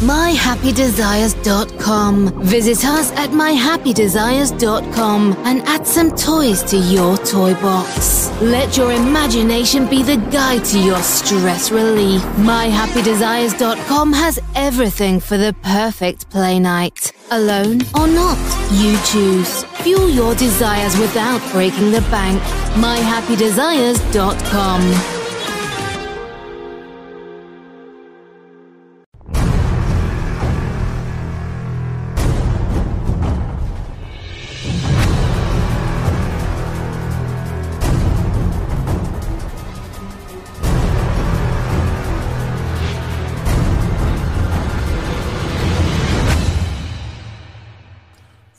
[0.00, 2.42] myhappydesires.com.
[2.42, 8.30] Visit us at myhappydesires.com and add some toys to your toy box.
[8.40, 12.20] Let your imagination be the guide to your stress relief.
[12.22, 17.12] myhappydesires.com has everything for the perfect play night.
[17.30, 18.36] Alone or not,
[18.72, 19.64] you choose.
[19.82, 22.40] Fuel your desires without breaking the bank.
[22.74, 25.15] myhappydesires.com.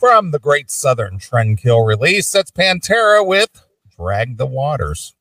[0.07, 2.31] from the Great Southern Trendkill release.
[2.31, 3.49] That's Pantera with
[3.97, 5.13] Drag the Waters.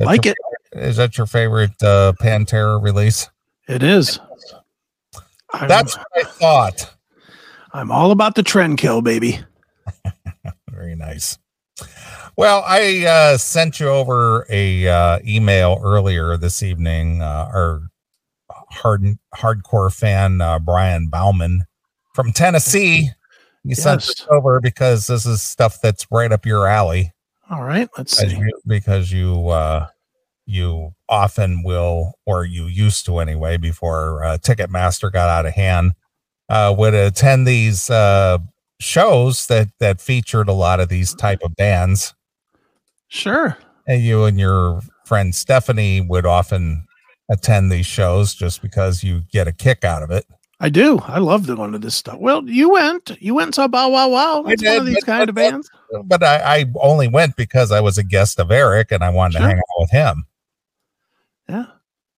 [0.00, 0.34] Like your,
[0.72, 0.82] it.
[0.82, 3.30] Is that your favorite uh, Pantera release?
[3.68, 4.18] It is.
[5.60, 6.92] That's what I thought.
[7.72, 9.38] I'm all about the Trendkill, baby.
[10.68, 11.38] Very nice.
[12.36, 17.22] Well, I uh, sent you over a uh, email earlier this evening.
[17.22, 17.82] Uh, our
[18.70, 21.66] hard hardcore fan uh, Brian Bauman
[22.12, 23.10] from Tennessee
[23.66, 23.82] you yes.
[23.82, 27.12] sent this over because this is stuff that's right up your alley.
[27.50, 28.28] All right, let's see.
[28.28, 29.88] You, because you uh
[30.46, 35.94] you often will or you used to anyway before uh, Ticketmaster got out of hand
[36.48, 38.38] uh would attend these uh
[38.78, 42.14] shows that that featured a lot of these type of bands.
[43.08, 43.58] Sure.
[43.88, 46.86] And you and your friend Stephanie would often
[47.28, 50.24] attend these shows just because you get a kick out of it.
[50.58, 50.98] I do.
[51.04, 52.18] I love going to this stuff.
[52.18, 53.10] Well, you went.
[53.20, 54.42] You went and saw Bow Wow Wow.
[54.42, 55.70] That's did, one of these but, kind but, of bands.
[56.04, 59.34] But I, I, only went because I was a guest of Eric and I wanted
[59.34, 59.42] sure.
[59.42, 60.26] to hang out with him.
[61.48, 61.66] Yeah.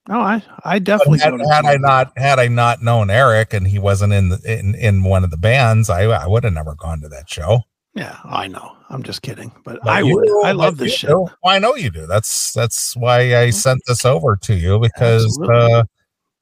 [0.08, 3.78] No, I I definitely had, had I not had I not known Eric and he
[3.78, 7.02] wasn't in the in, in one of the bands, I I would have never gone
[7.02, 7.64] to that show.
[7.94, 8.74] Yeah, I know.
[8.88, 10.46] I'm just kidding, but, but I would.
[10.46, 11.28] I love this show.
[11.42, 12.06] Well, I know you do.
[12.06, 13.50] That's that's why I mm-hmm.
[13.50, 15.82] sent this over to you because uh,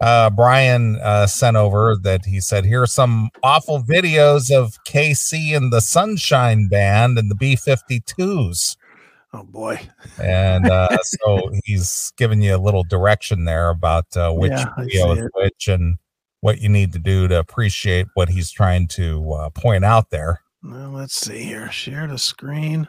[0.00, 5.56] uh, Brian uh, sent over that he said, Here are some awful videos of KC
[5.56, 8.76] and the Sunshine Band and the B 52s.
[9.32, 9.80] Oh boy.
[10.22, 15.12] and uh, so he's giving you a little direction there about uh, which yeah, video
[15.12, 15.98] is which and
[16.40, 20.40] what you need to do to appreciate what he's trying to uh, point out there.
[20.62, 21.70] Well, let's see here.
[21.70, 22.88] Share the screen.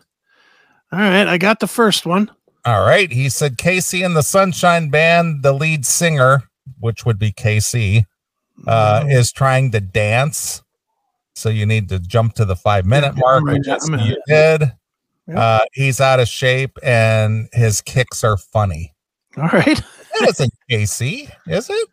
[0.91, 2.31] All right, I got the first one.
[2.65, 3.09] All right.
[3.11, 6.43] He said KC and the Sunshine Band, the lead singer,
[6.79, 8.05] which would be KC,
[8.65, 10.63] uh, is trying to dance.
[11.35, 14.73] So you need to jump to the five minute yeah, mark, which you did.
[15.27, 15.39] Yeah.
[15.39, 18.95] Uh, he's out of shape and his kicks are funny.
[19.37, 19.65] All right.
[19.75, 21.87] that isn't KC, is it?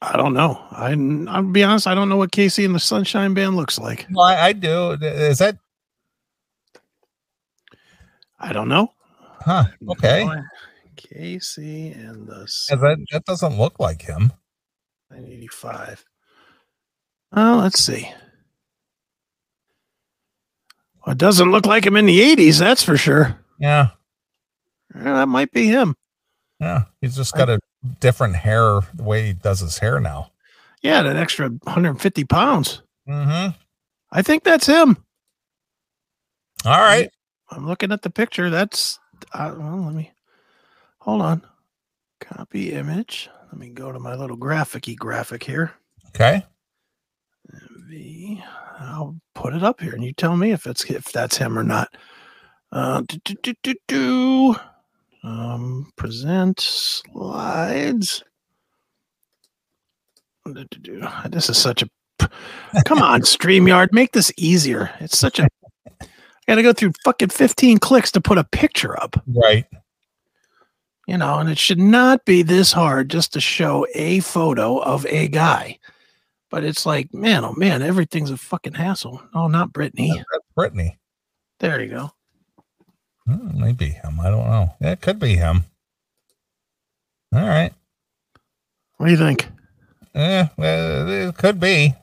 [0.00, 0.62] I don't know.
[0.70, 0.92] I
[1.28, 1.86] I'll be honest.
[1.86, 4.06] I don't know what KC and the Sunshine Band looks like.
[4.12, 4.92] Well, I, I do.
[4.92, 5.58] Is that?
[8.38, 8.92] I don't know.
[9.40, 9.64] Huh.
[9.88, 10.28] Okay.
[10.98, 14.32] KC and the that, that doesn't look like him.
[15.10, 16.04] 985.
[17.32, 18.10] Oh, let's see.
[21.06, 23.38] Well, it doesn't look like him in the 80s, that's for sure.
[23.58, 23.88] Yeah.
[24.94, 25.94] yeah that might be him.
[26.60, 26.84] Yeah.
[27.00, 27.58] He's just got I, a
[28.00, 30.32] different hair, the way he does his hair now.
[30.82, 32.82] Yeah, that extra 150 pounds.
[33.08, 33.56] Mm-hmm.
[34.12, 34.96] I think that's him.
[36.64, 37.10] All right.
[37.50, 38.50] I'm looking at the picture.
[38.50, 38.98] That's,
[39.32, 40.12] uh, well, let me.
[41.08, 41.42] Hold on.
[42.20, 43.30] Copy image.
[43.46, 45.72] Let me go to my little graphicy graphic here.
[46.08, 46.44] Okay.
[47.86, 48.44] V.
[48.78, 51.64] I'll put it up here, and you tell me if it's if that's him or
[51.64, 51.88] not.
[52.72, 54.56] Uh, do, do, do, do, do.
[55.24, 58.22] Um, present slides.
[60.44, 61.08] Do, do, do.
[61.30, 61.88] This is such a.
[62.84, 64.90] Come on, StreamYard, make this easier.
[65.00, 65.48] It's such a.
[66.02, 66.06] I
[66.48, 69.16] got to go through fucking 15 clicks to put a picture up.
[69.26, 69.64] Right
[71.08, 75.06] you know, and it should not be this hard just to show a photo of
[75.06, 75.78] a guy.
[76.50, 79.22] But it's like, man, oh man, everything's a fucking hassle.
[79.34, 80.12] Oh, not Brittany.
[80.14, 80.98] That's Brittany.
[81.60, 82.12] There you go.
[83.26, 84.20] Hmm, maybe him.
[84.20, 84.74] I don't know.
[84.82, 85.64] It could be him.
[87.34, 87.72] All right.
[88.98, 89.48] What do you think?
[90.14, 91.94] Yeah, well, it could be.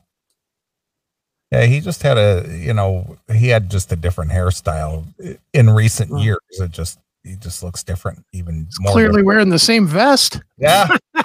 [1.51, 5.05] Yeah, he just had a, you know, he had just a different hairstyle
[5.53, 6.17] in recent oh.
[6.17, 6.39] years.
[6.59, 8.93] It just he just looks different, even more.
[8.93, 9.25] Clearly different.
[9.25, 10.41] wearing the same vest.
[10.57, 10.87] Yeah.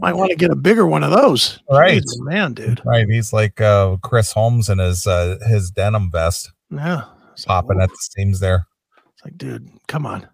[0.00, 1.60] Might want to get a bigger one of those.
[1.70, 2.02] Right.
[2.02, 2.80] Jeez, man, dude.
[2.84, 3.06] Right.
[3.06, 6.50] He's like uh, Chris Holmes in his uh, his denim vest.
[6.70, 7.04] Yeah.
[7.46, 8.66] Popping like, at the seams there.
[9.12, 10.26] It's like, dude, come on.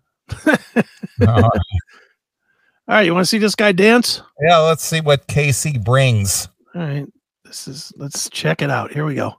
[0.47, 0.57] uh,
[2.89, 4.23] All right, you want to see this guy dance?
[4.41, 6.47] Yeah, let's see what Casey brings.
[6.75, 7.07] All right,
[7.45, 8.93] this is let's check it out.
[8.93, 9.35] Here we go.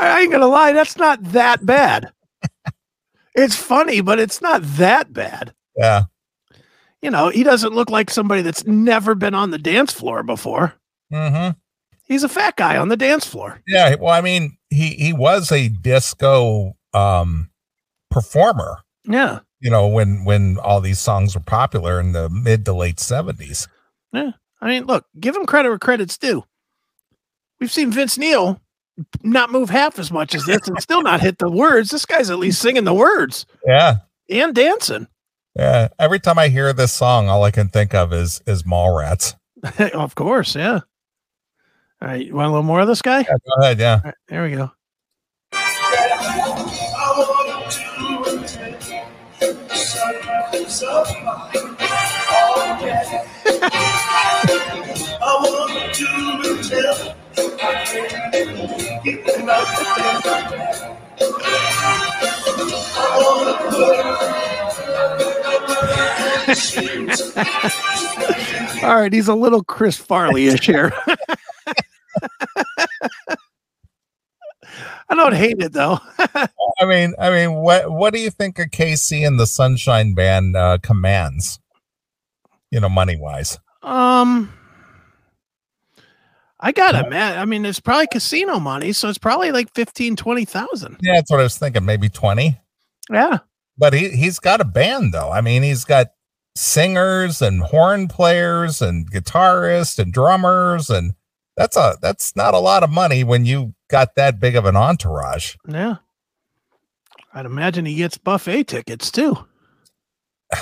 [0.00, 2.12] I ain't gonna lie, that's not that bad.
[3.34, 5.54] it's funny, but it's not that bad.
[5.76, 6.04] Yeah.
[7.02, 10.74] You know, he doesn't look like somebody that's never been on the dance floor before.
[11.12, 11.56] Mm-hmm.
[12.04, 13.60] He's a fat guy on the dance floor.
[13.66, 13.94] Yeah.
[14.00, 17.50] Well, I mean, he he was a disco um
[18.10, 18.78] performer.
[19.04, 19.40] Yeah.
[19.60, 23.68] You know, when when all these songs were popular in the mid to late seventies.
[24.12, 24.32] Yeah.
[24.60, 26.44] I mean, look, give him credit where credit's due.
[27.60, 28.60] We've seen Vince Neil
[29.22, 31.90] not move half as much as this and still not hit the words.
[31.90, 33.96] This guy's at least singing the words Yeah.
[34.28, 35.06] and dancing.
[35.58, 35.88] Yeah.
[35.98, 39.34] Every time I hear this song, all I can think of is is Mallrats.
[39.94, 40.80] of course, yeah.
[42.00, 43.20] All right, you want a little more of this guy?
[43.20, 43.80] Yeah, go ahead.
[43.80, 43.94] Yeah.
[43.94, 44.70] All right, there we go.
[68.82, 70.92] All right, he's a little Chris Farley-ish here.
[75.10, 75.98] I don't hate it though.
[76.34, 80.56] I mean, I mean, what what do you think of KC and the Sunshine Band
[80.56, 81.58] uh, commands?
[82.70, 83.58] You know, money wise.
[83.82, 84.52] um,
[86.60, 87.38] I got it, man.
[87.38, 90.96] I mean, it's probably casino money, so it's probably like 15, 20,000.
[91.00, 91.84] Yeah, that's what I was thinking.
[91.84, 92.60] Maybe twenty.
[93.10, 93.38] Yeah.
[93.78, 95.30] But he he's got a band though.
[95.30, 96.08] I mean, he's got
[96.58, 101.12] singers and horn players and guitarists and drummers and
[101.56, 104.76] that's a that's not a lot of money when you got that big of an
[104.76, 105.54] entourage.
[105.68, 105.96] Yeah.
[107.32, 109.36] I'd imagine he gets buffet tickets too.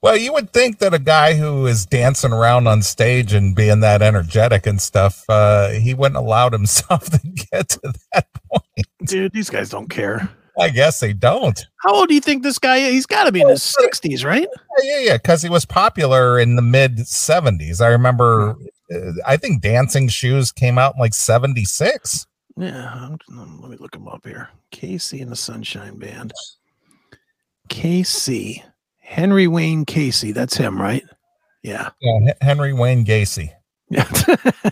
[0.00, 3.80] Well, you would think that a guy who is dancing around on stage and being
[3.80, 8.86] that energetic and stuff, uh, he wouldn't allow himself to get to that point.
[9.04, 10.28] Dude, these guys don't care.
[10.60, 11.58] I guess they don't.
[11.82, 12.92] How old do you think this guy is?
[12.92, 14.46] He's got to be in his 60s, right?
[14.82, 15.16] Yeah, yeah, yeah.
[15.16, 17.80] because he was popular in the mid 70s.
[17.80, 18.56] I remember,
[18.94, 22.26] uh, I think Dancing Shoes came out in like 76.
[22.56, 22.92] Yeah.
[22.94, 24.50] I'm- um, let me look him up here.
[24.72, 26.32] KC and the Sunshine Band.
[27.68, 28.62] Casey
[28.98, 30.32] Henry Wayne Casey.
[30.32, 31.04] That's him, right?
[31.62, 31.90] Yeah.
[32.00, 33.50] Yeah, Henry Wayne Gacy.
[33.88, 34.10] Yeah.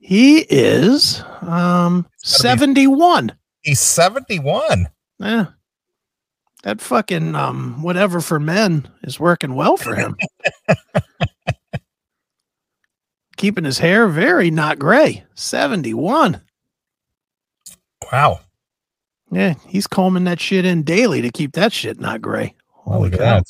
[0.00, 3.32] he is um It's 71.
[3.66, 4.88] He's 71.
[5.18, 5.46] Yeah.
[6.62, 10.16] That fucking um whatever for men is working well for him.
[13.36, 15.24] Keeping his hair very not gray.
[15.34, 16.40] 71.
[18.10, 18.40] Wow.
[19.30, 22.54] Yeah, he's combing that shit in daily to keep that shit not gray.
[22.70, 23.34] Holy Look at cow.
[23.38, 23.44] that.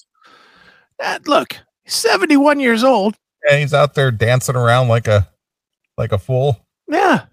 [0.98, 3.14] That- look, 71 years old.
[3.46, 5.28] Yeah, he's out there dancing around like a
[5.98, 6.66] like a fool.
[6.88, 7.26] Yeah.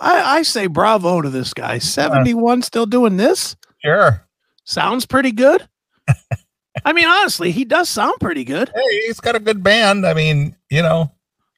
[0.00, 1.78] I, I say bravo to this guy.
[1.78, 3.56] 71 still doing this?
[3.84, 4.26] Sure.
[4.64, 5.66] Sounds pretty good.
[6.84, 8.70] I mean, honestly, he does sound pretty good.
[8.74, 10.06] Hey, he's got a good band.
[10.06, 11.10] I mean, you know,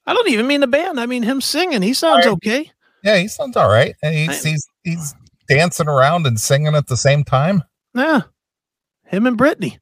[0.07, 0.99] I don't even mean the band.
[0.99, 1.83] I mean him singing.
[1.83, 2.71] He sounds I- okay.
[3.05, 3.95] yeah, he sounds all right.
[4.03, 5.15] And he's he's he's
[5.49, 7.63] dancing around and singing at the same time.
[7.95, 8.23] Yeah.
[9.07, 9.79] Him and Brittany.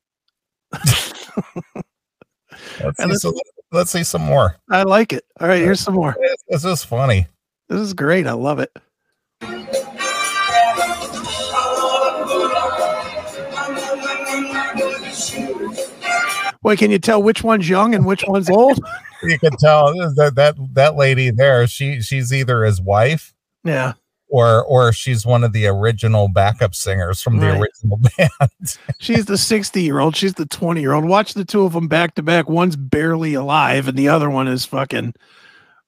[0.72, 1.14] Let's,
[2.98, 3.34] And see, some,
[3.72, 4.56] let's see some more.
[4.70, 5.24] I like it.
[5.40, 6.16] All right, here's some more.
[6.48, 7.26] This is funny.
[7.68, 8.26] This is great.
[8.26, 8.70] I love it.
[16.62, 18.78] Wait, can you tell which one's young and which one's old?
[19.20, 21.66] You can tell that that that lady there.
[21.66, 23.34] She she's either his wife
[23.64, 23.94] Yeah.
[24.28, 27.60] or or she's one of the original backup singers from the Right.
[27.60, 28.78] original band.
[29.00, 30.14] She's the 60 year old.
[30.14, 31.04] She's the 20 year old.
[31.04, 32.48] Watch the two of them back to back.
[32.48, 35.14] One's barely alive and the other one is fucking,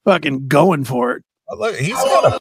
[0.03, 1.23] fucking going for it.
[1.57, 2.39] Look, he's got a.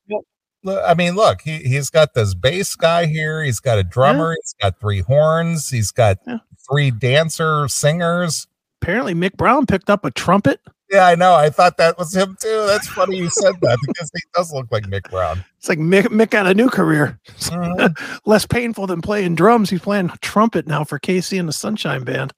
[0.63, 3.43] look, I mean, look, he he's got this bass guy here.
[3.43, 4.37] He's got a drummer.
[4.41, 5.71] He's got three horns.
[5.71, 6.39] He's got Yeah.
[6.71, 8.47] three dancer singers.
[8.83, 10.61] Apparently, Mick Brown picked up a trumpet.
[10.91, 11.35] Yeah, I know.
[11.35, 12.65] I thought that was him too.
[12.67, 15.45] That's funny you said that because he does look like Mick Brown.
[15.59, 17.21] It's like Mick, Mick got a new career.
[17.29, 18.21] Mhm.
[18.27, 19.71] Less painful than playing drums.
[19.71, 22.33] He's playing trumpet now for KC and the Sunshine Band.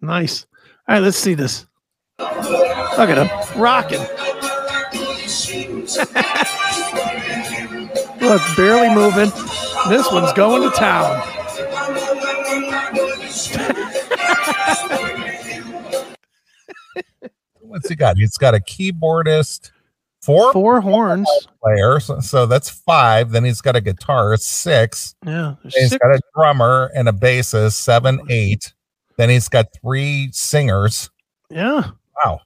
[0.00, 0.46] Nice.
[0.88, 1.66] All right, let's see this.
[2.18, 2.30] Look
[3.10, 4.00] at him rocking.
[8.20, 9.30] Look, barely moving.
[9.88, 11.22] This one's going to town.
[17.60, 18.16] What's he got?
[18.16, 19.70] He's got a keyboardist,
[20.22, 21.28] four, Four horns.
[21.62, 23.30] player, so that's five.
[23.32, 25.14] Then he's got a guitarist, six.
[25.26, 25.56] Yeah.
[25.64, 28.72] he's six- got a drummer and a bassist, seven, eight.
[29.18, 31.10] Then he's got three singers.
[31.50, 31.90] yeah.
[32.24, 32.40] Wow.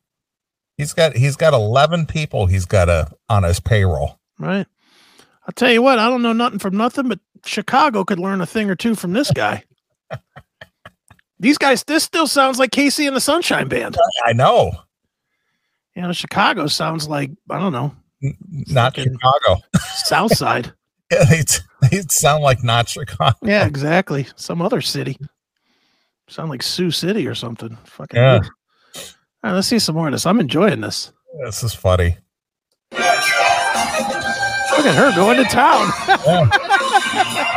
[0.81, 4.19] He's got he's got eleven people he's got a on his payroll.
[4.39, 4.67] Right.
[5.47, 8.47] I'll tell you what, I don't know nothing from nothing, but Chicago could learn a
[8.47, 9.63] thing or two from this guy.
[11.39, 13.99] These guys, this still sounds like KC and the Sunshine Band.
[14.25, 14.73] I know.
[15.95, 17.95] You know, Chicago sounds like, I don't know,
[18.49, 19.61] Not Chicago.
[19.97, 20.73] South Side.
[21.11, 21.43] they
[21.91, 23.37] they sound like not Chicago.
[23.43, 24.29] yeah, exactly.
[24.37, 25.19] Some other city.
[26.29, 27.77] Sound like Sioux City or something.
[27.85, 28.41] Fucking Yeah.
[29.43, 30.27] All right, let's see some more of this.
[30.27, 31.13] I'm enjoying this.
[31.45, 32.17] This is funny.
[32.93, 33.01] Look
[34.87, 35.91] at her going to town.
[36.27, 37.57] Yeah.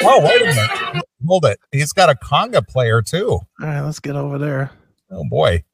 [0.00, 1.04] Oh, wait a minute.
[1.26, 1.58] Hold it.
[1.72, 3.28] He's got a conga player too.
[3.30, 4.70] All right, let's get over there.
[5.10, 5.64] Oh boy.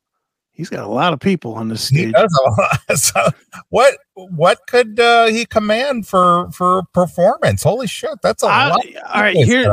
[0.54, 2.80] He's got a lot of people on this He does a lot.
[2.96, 3.28] So
[3.70, 7.62] what what could uh, he command for for performance?
[7.64, 8.80] Holy shit, that's a I- lot.
[9.12, 9.72] all right, here,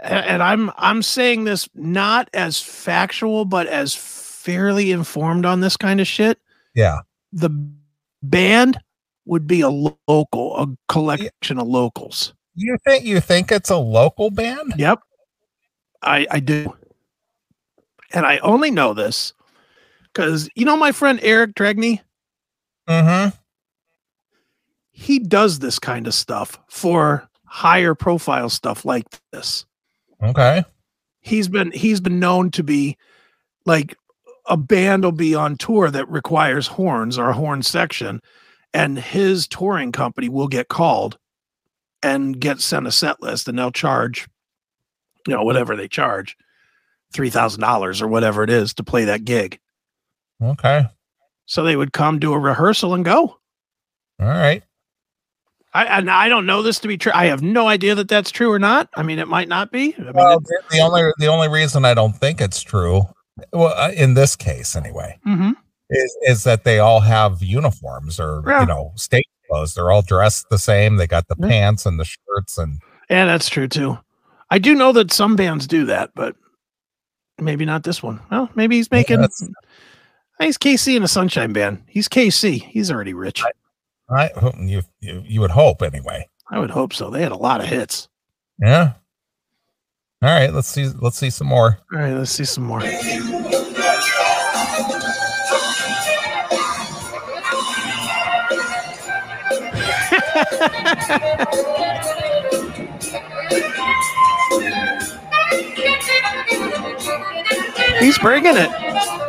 [0.00, 5.76] a- and I'm I'm saying this not as factual, but as fairly informed on this
[5.76, 6.38] kind of shit.
[6.74, 7.00] Yeah.
[7.32, 7.50] The
[8.22, 8.78] band
[9.26, 12.34] would be a local, a collection of locals.
[12.54, 14.74] You think you think it's a local band?
[14.76, 15.00] Yep,
[16.02, 16.72] I I do,
[18.12, 19.32] and I only know this
[20.14, 22.00] because you know my friend Eric Dregney.
[22.88, 23.36] Mm-hmm.
[24.90, 29.66] He does this kind of stuff for higher profile stuff like this.
[30.22, 30.64] Okay.
[31.20, 32.96] he's been he's been known to be
[33.66, 33.96] like
[34.46, 38.20] a band will be on tour that requires horns or a horn section
[38.72, 41.18] and his touring company will get called
[42.02, 44.28] and get sent a set list and they'll charge
[45.26, 46.36] you know whatever they charge
[47.14, 49.58] $3000 or whatever it is to play that gig
[50.44, 50.84] Okay.
[51.46, 53.38] so they would come do a rehearsal and go
[54.20, 54.62] All right.
[55.76, 57.10] I, and I don't know this to be true.
[57.14, 58.88] I have no idea that that's true or not.
[58.94, 59.92] I mean, it might not be.
[59.98, 60.38] I mean, Well,
[60.70, 63.02] the, only the only reason I don't think it's true,
[63.52, 65.54] well, uh, in this case anyway, mhm.
[65.90, 68.60] is is that they all have uniforms or Yeah.
[68.60, 69.74] you know state clothes.
[69.74, 70.94] They're all dressed the same.
[70.96, 71.48] They got the Yeah.
[71.48, 72.78] pants and the shirts and
[73.10, 73.98] Yeah, that's true too.
[74.50, 76.36] I do know that some bands do that, but
[77.40, 78.20] maybe not this one.
[78.30, 79.16] Well, maybe he's making.
[79.22, 79.42] that's-
[80.40, 81.82] he's KC in a Sunshine Band.
[81.86, 82.62] He's KC.
[82.62, 83.42] He's already rich.
[84.10, 86.28] I you you, you would hope anyway.
[86.50, 87.10] I would hope so.
[87.10, 88.08] They had a lot of hits.
[88.60, 88.92] Yeah.
[90.22, 90.52] All right.
[90.52, 90.88] Let's see.
[90.88, 91.78] Let's see some more.
[91.92, 92.80] All right, let's see some more.
[108.00, 109.23] He's bringing it.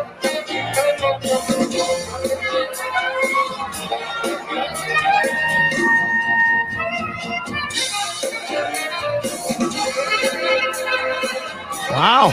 [11.95, 12.29] Wow.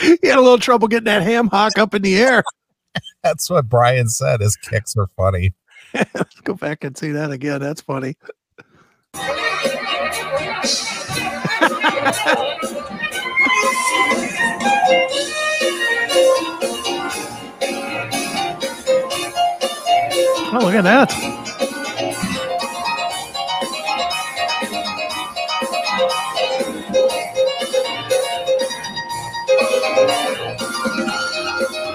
[0.00, 2.42] he had a little trouble getting that ham hock up in the air.
[3.22, 4.40] That's what Brian said.
[4.40, 5.54] His kicks are funny.
[5.94, 7.60] Let's go back and see that again.
[7.60, 8.16] That's funny.
[20.56, 21.10] Oh, look at that.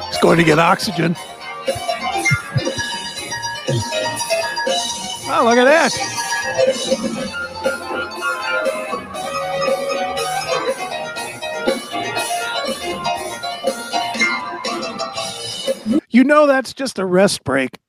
[0.08, 1.16] It's going to get oxygen.
[5.32, 5.94] Oh, look at that.
[16.20, 17.80] You know that's just a rest break.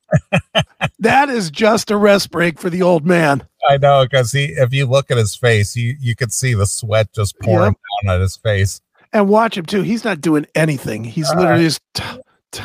[1.00, 3.44] that is just a rest break for the old man.
[3.68, 6.64] I know because he, if you look at his face, you you could see the
[6.66, 8.80] sweat just pouring down on his face.
[9.12, 9.82] And watch him too.
[9.82, 11.02] He's not doing anything.
[11.02, 11.40] He's Uh.
[11.40, 12.04] literally just t-
[12.52, 12.62] t-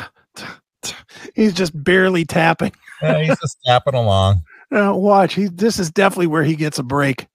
[0.82, 0.94] t-
[1.34, 2.70] he's just barely tapping.
[3.02, 4.42] Yeah, he's just tapping along.
[4.70, 5.34] Now watch.
[5.34, 7.26] He this is definitely where he gets a break.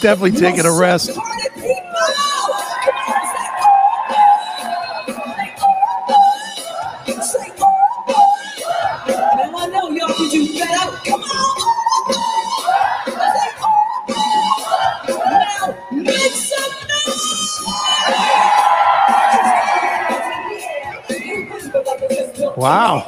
[0.00, 1.18] Definitely taking a rest.
[22.56, 23.06] Wow.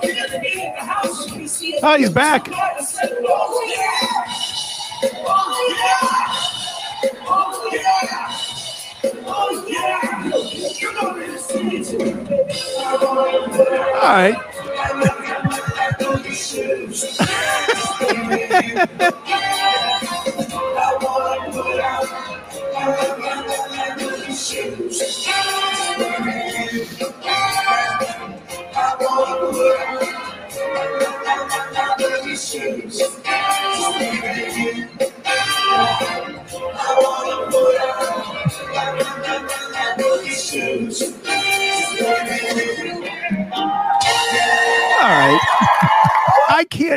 [1.83, 2.49] Oh, he's back.
[14.03, 14.37] Right.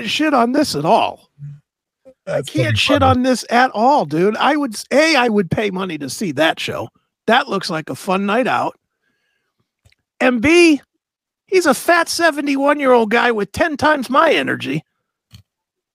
[0.04, 1.30] can't shit on this at all.
[2.28, 3.06] I can't shit funny.
[3.06, 4.36] on this at all, dude.
[4.38, 6.90] I would a I would pay money to see that show.
[7.28, 8.78] That looks like a fun night out.
[10.20, 10.82] And B,
[11.48, 14.84] he's a fat 71 year old guy with 10 times my energy.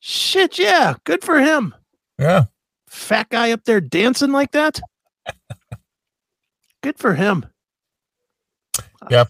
[0.00, 1.74] Shit, yeah, good for him.
[2.18, 2.44] Yeah.
[2.88, 4.80] Fat guy up there dancing like that.
[6.82, 7.46] good for him.
[9.10, 9.28] Yep.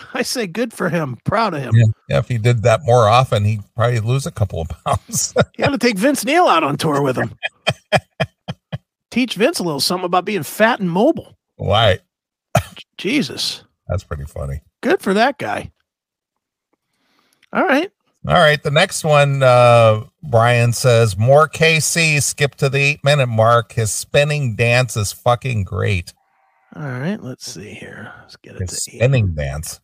[0.14, 1.18] I say good for him.
[1.24, 1.74] Proud of him.
[1.74, 1.84] Yeah.
[2.08, 2.18] yeah.
[2.18, 5.34] If he did that more often, he'd probably lose a couple of pounds.
[5.58, 7.34] You got to take Vince Neil out on tour with him.
[9.10, 11.36] Teach Vince a little something about being fat and mobile.
[11.56, 11.98] Why?
[12.98, 13.64] Jesus.
[13.88, 14.60] That's pretty funny.
[14.82, 15.72] Good for that guy.
[17.52, 17.90] All right.
[18.26, 18.62] All right.
[18.62, 23.72] The next one, uh, Brian says, more KC, skip to the eight minute mark.
[23.72, 26.12] His spinning dance is fucking great.
[26.76, 27.20] All right.
[27.20, 28.12] Let's see here.
[28.20, 28.98] Let's get it His to eight.
[28.98, 29.80] spinning dance.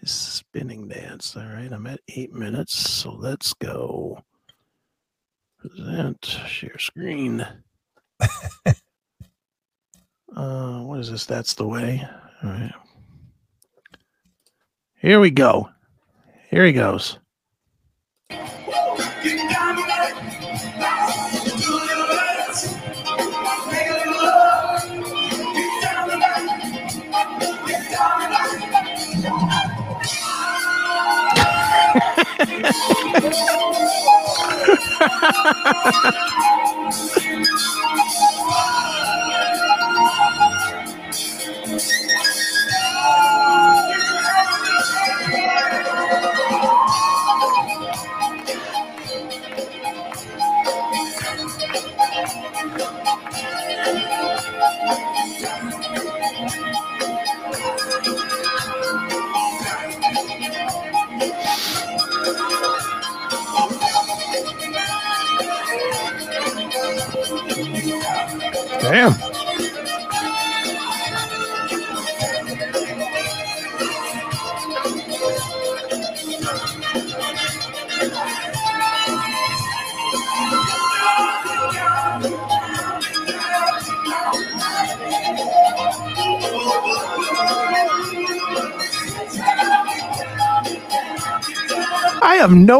[0.00, 1.36] His spinning dance.
[1.36, 1.72] All right.
[1.72, 2.74] I'm at eight minutes.
[2.74, 4.22] So let's go.
[5.58, 7.46] Present, share screen.
[10.36, 11.26] uh, what is this?
[11.26, 12.06] That's the way.
[12.42, 12.72] All right.
[15.00, 15.68] Here we go.
[16.50, 17.18] Here he goes.
[35.84, 36.57] I have no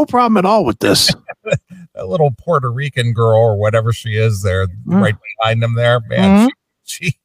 [0.08, 1.12] problem at all with this.
[1.94, 5.02] A little Puerto Rican girl or whatever she is there, Mm.
[5.02, 6.00] right behind him there.
[6.08, 6.48] Man,
[6.84, 7.18] she, she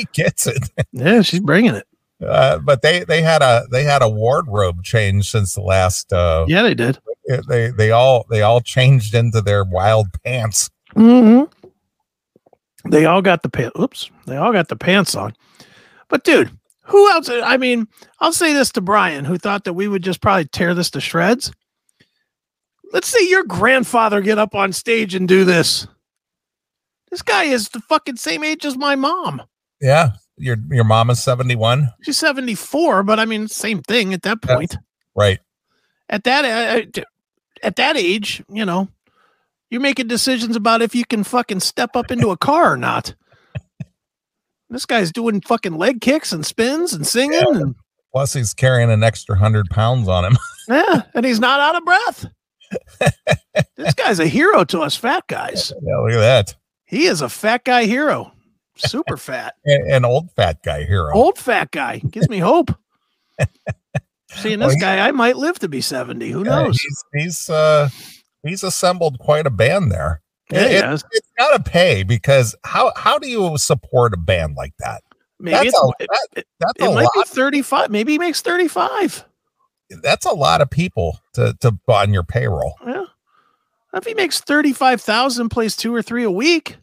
[0.00, 0.68] she gets it.
[0.92, 1.86] Yeah, she's bringing it.
[2.24, 6.12] Uh, but they they had a they had a wardrobe change since the last.
[6.12, 6.98] Uh, Yeah, they did.
[7.48, 10.70] They they all they all changed into their wild pants.
[10.96, 11.44] Mm-hmm.
[12.90, 13.78] They all got the pants.
[13.78, 15.34] Oops, they all got the pants on.
[16.08, 16.50] But dude,
[16.82, 17.28] who else?
[17.28, 17.86] I mean,
[18.20, 21.00] I'll say this to Brian, who thought that we would just probably tear this to
[21.00, 21.52] shreds.
[22.92, 25.86] Let's see your grandfather get up on stage and do this.
[27.10, 29.42] This guy is the fucking same age as my mom.
[29.80, 34.22] Yeah, your your mom is seventy one, She's 74, but I mean, same thing at
[34.22, 34.54] that Yeah.
[34.56, 34.76] point.
[35.14, 35.38] right?
[36.08, 37.00] At that uh,
[37.62, 38.88] at that age, you know,
[39.70, 43.14] you're making decisions about if you can fucking step up into a car or not.
[44.72, 47.74] This guy's doing fucking leg kicks and spins and singing and
[48.12, 50.36] Plus, he's carrying an extra hundred pounds on him.
[50.68, 52.26] yeah, and he's not out of breath.
[53.76, 55.72] this guy's a hero to us fat guys.
[55.82, 56.56] yeah, look at that.
[56.86, 58.32] He is a fat guy hero.
[58.76, 59.54] Super fat.
[59.64, 61.12] An, old fat guy hero.
[61.14, 61.98] Old fat guy.
[61.98, 62.70] Gives me hope.
[64.36, 66.30] Seeing this he- guy, I might live to be 70.
[66.30, 66.80] Who Yeah, knows?
[66.80, 67.88] he's he's uh
[68.44, 70.22] he's assembled quite a band there.
[70.52, 74.74] Yeah, It- it- it's gotta pay because how how do you support a band like
[74.78, 75.02] that?
[75.38, 77.90] Maybe that's it's, a, it, that- it- that's it a might be 35.
[77.90, 79.24] Maybe he makes 35.
[80.02, 82.74] That's a lot of people to to put on your payroll.
[82.86, 83.04] Yeah.
[83.92, 86.76] If he makes 35,000, plays two or three a week,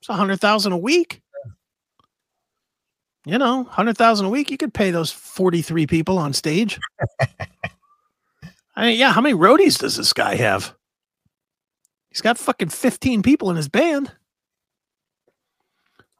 [0.00, 1.22] it's a 100,000 a week.
[3.24, 6.78] You know, 100,000 a week, you could pay those 43 people on stage.
[8.76, 10.74] I mean, yeah, how many roadies does this guy have?
[12.10, 14.12] He's got fucking 15 people in his band.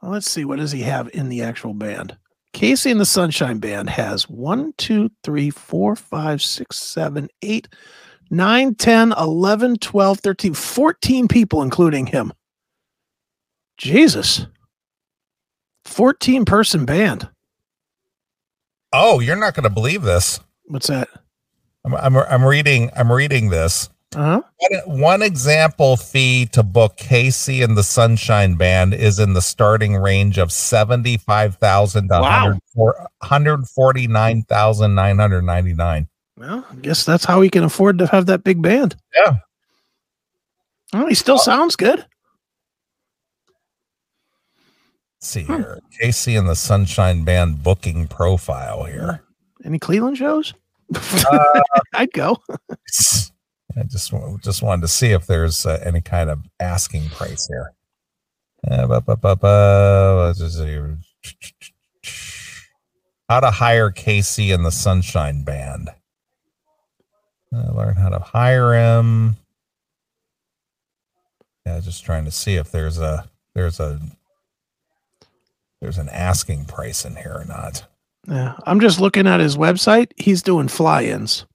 [0.02, 0.44] Well, let's see.
[0.44, 2.16] What does he have in the actual band?
[2.56, 7.68] KC and the Sunshine Band has one, two, three, four, five, six, seven, eight,
[8.30, 12.32] nine, 10, 11, 12, 13, 14 people, including him.
[13.76, 14.46] Jesus.
[15.84, 17.28] 14 person band.
[18.90, 20.40] Oh, you're not gonna believe this.
[20.64, 21.10] What's that?
[21.84, 23.90] I'm I'm, I'm reading I'm reading this.
[24.16, 24.42] Uh huh.
[24.86, 29.94] One, one example fee to book KC and the Sunshine Band is in the starting
[29.94, 32.58] range of seventy five thousand to Wow.
[32.74, 36.08] one hundred forty nine thousand nine hundred ninety nine.
[36.38, 38.96] Well, I guess that's how he can afford to have that big band.
[39.14, 39.36] Yeah.
[40.94, 42.04] Well, he still sounds good.
[45.20, 45.56] see Hmm.
[45.56, 49.22] here, KC and the Sunshine Band booking profile here.
[49.64, 50.54] Any Cleveland shows?
[50.94, 51.60] Uh,
[51.94, 52.38] I'd go.
[53.76, 54.12] I just
[54.42, 57.72] just wanted to see if there's uh, any kind of asking price here.
[58.68, 58.86] Uh.
[63.28, 65.90] How to hire KC and the Sunshine Band.
[67.54, 69.36] Uh, learn how to hire him.
[71.66, 74.00] Yeah, just trying to see if there's a there's a
[75.80, 77.84] there's an asking price in here or not.
[78.28, 80.12] Yeah, I'm just looking at his website.
[80.16, 81.46] He's doing fly-ins.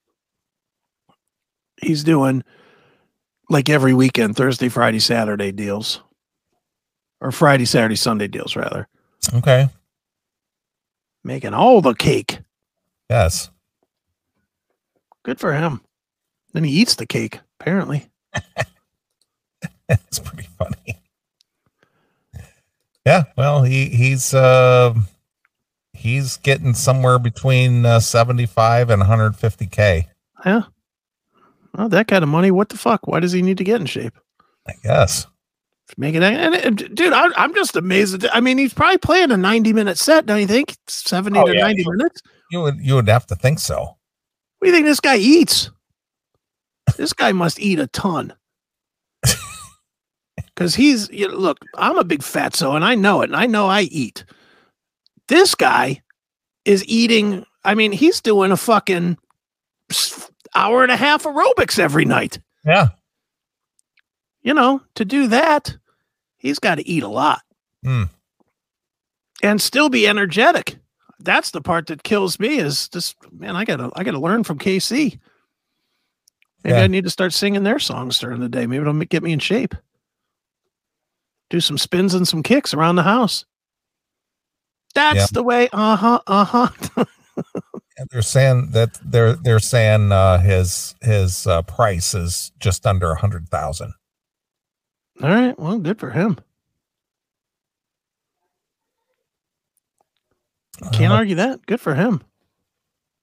[1.81, 2.43] He's doing
[3.49, 6.01] like every weekend, Thursday, Friday, Saturday deals,
[7.19, 8.87] or Friday, Saturday, Sunday deals rather.
[9.33, 9.69] Okay.
[11.23, 12.39] Making all the cake.
[13.09, 13.49] Yes.
[15.23, 15.81] Good for him.
[16.53, 17.39] Then he eats the cake.
[17.59, 18.07] Apparently,
[19.89, 20.99] it's pretty funny.
[23.05, 24.93] Yeah, well, he he's uh
[25.93, 30.07] he's getting somewhere between uh, 75 and 150k,
[30.45, 30.61] yeah.
[31.77, 32.51] Well, that kind of money.
[32.51, 33.07] What the fuck?
[33.07, 34.17] Why does he need to get in shape?
[34.67, 35.27] I guess.
[35.97, 38.25] Make it, and, and dude, I, I'm just amazed.
[38.31, 40.75] I mean, he's probably playing a 90 minute set, don't you think?
[40.87, 41.63] 70 Oh, to yeah.
[41.63, 42.21] 90 minutes.
[42.49, 43.77] You would you would have to think so.
[43.79, 43.97] What
[44.63, 45.69] do you think this guy eats?
[46.97, 48.33] this guy must eat a ton.
[50.53, 53.29] Because he's, you know, look, I'm a big fatso and I know it.
[53.29, 54.25] And I know I eat.
[55.27, 56.01] This guy
[56.65, 59.17] is eating, I mean, he's doing a fucking
[60.55, 62.39] hour and a half aerobics every night.
[62.65, 62.89] Yeah.
[64.43, 65.77] You know, to do that,
[66.37, 67.41] he's got to eat a lot
[67.83, 68.03] Hmm.
[69.43, 70.77] and still be energetic.
[71.19, 74.57] That's the part that kills me is just, man, I gotta, I gotta learn from
[74.57, 75.19] KC.
[76.63, 76.83] Maybe Yeah.
[76.83, 78.65] I need to start singing their songs during the day.
[78.65, 79.75] Maybe it'll get me in shape.
[81.51, 83.45] Do some spins and some kicks around the house.
[84.95, 85.27] That's Yeah.
[85.31, 85.69] the way.
[85.71, 86.19] Uh huh.
[86.27, 87.05] Uh huh.
[88.09, 93.19] They're saying that they're they're saying uh his his uh price is just under a
[93.19, 93.93] hundred thousand.
[95.21, 95.57] All right.
[95.59, 96.37] Well, good for him.
[100.93, 101.65] Can't Uh, argue that.
[101.67, 102.21] Good for him.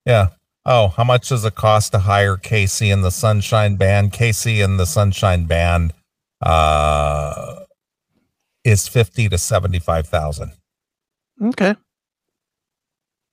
[0.07, 0.29] Yeah.
[0.65, 4.13] Oh, how much does it cost to hire KC and the Sunshine Band?
[4.13, 5.93] KC and the Sunshine Band
[6.41, 7.65] uh
[8.65, 10.53] is fifty to seventy five thousand.
[11.43, 11.75] Okay.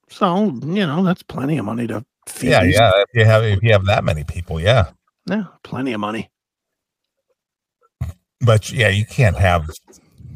[0.08, 2.50] So you know that's plenty of money to feed.
[2.50, 2.92] Yeah, yeah.
[2.96, 4.90] If you have if you have that many people, yeah.
[5.26, 6.30] yeah, plenty of money.
[8.40, 9.70] But yeah, you can't have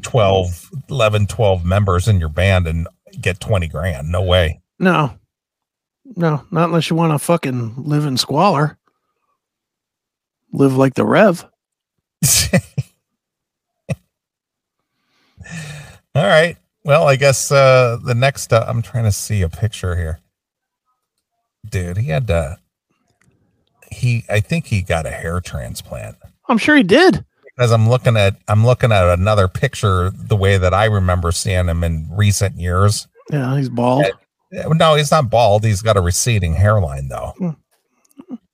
[0.01, 2.87] 12, 11, 12 members in your band and
[3.19, 4.11] get 20 grand.
[4.11, 4.59] No way.
[4.79, 5.13] No,
[6.15, 8.77] no, not unless you want to fucking live in squalor.
[10.51, 11.45] Live like the Rev.
[16.13, 16.57] All right.
[16.83, 20.19] Well, I guess uh the next uh, I'm trying to see a picture here.
[21.69, 22.57] Dude, he had to
[23.91, 26.17] he I think he got a hair transplant.
[26.47, 27.23] I'm sure he did.
[27.55, 31.67] Because I'm looking at I'm looking at another picture the way that I remember seeing
[31.67, 33.07] him in recent years.
[33.29, 34.05] Yeah, he's bald.
[34.05, 35.63] Uh, No, he's not bald.
[35.63, 37.33] He's got a receding hairline though.
[37.37, 37.49] Hmm.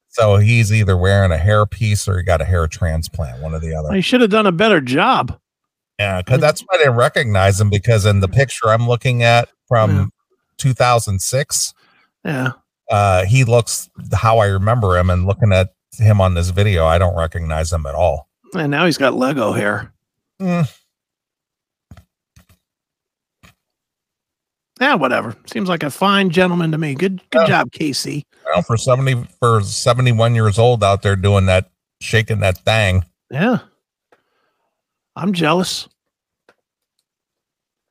[0.09, 3.59] So he's either wearing a hair piece or he got a hair transplant, one or
[3.59, 3.93] the other.
[3.93, 5.39] He should have done a better job.
[5.99, 9.49] Yeah, because that's why I didn't recognize him because in the picture I'm looking at
[9.67, 10.05] from Yeah.
[10.57, 11.73] 2006,
[12.23, 12.51] Yeah,
[12.89, 16.97] uh, he looks how I remember him, and looking at him on this video, I
[16.99, 18.27] don't recognize him at all.
[18.55, 19.91] And now he's got Lego hair.
[20.41, 20.71] Mm,
[24.79, 25.35] Yeah, whatever.
[25.47, 26.93] Seems like a fine gentleman to me.
[26.93, 27.47] Good good Yeah.
[27.47, 28.23] job, Casey.
[28.45, 33.03] well, for 70 for 71 years old out there doing that, shaking that thing.
[33.31, 33.59] Yeah.
[35.17, 35.87] I'm jealous.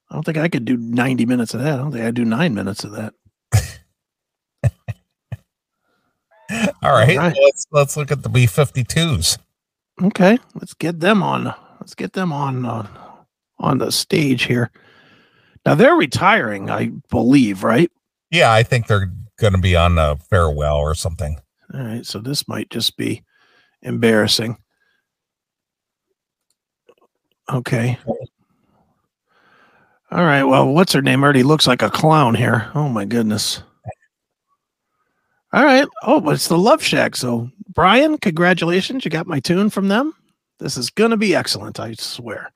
[0.08, 1.74] I don't think I could do 90 minutes of that.
[1.74, 3.12] I don't think I'd do nine minutes of that.
[6.82, 7.36] All right, right.
[7.42, 9.38] let's let's look at the B52s.
[10.00, 11.52] Okay, let's get them on.
[11.80, 12.86] Let's get them on uh,
[13.58, 14.70] on the stage here.
[15.64, 17.90] Now they're retiring, I believe, right?
[18.30, 19.10] Yeah, I think they're
[19.40, 21.40] going to be on a farewell or something.
[21.74, 23.24] All right, so this might just be
[23.82, 24.56] embarrassing.
[27.52, 27.98] Okay.
[30.10, 30.44] All right.
[30.44, 31.22] Well, what's her name?
[31.22, 32.70] Already looks like a clown here.
[32.74, 33.62] Oh my goodness.
[35.52, 35.86] All right.
[36.02, 37.16] Oh, but it's the Love Shack.
[37.16, 39.04] So, Brian, congratulations.
[39.04, 40.12] You got my tune from them.
[40.58, 42.50] This is going to be excellent, I swear.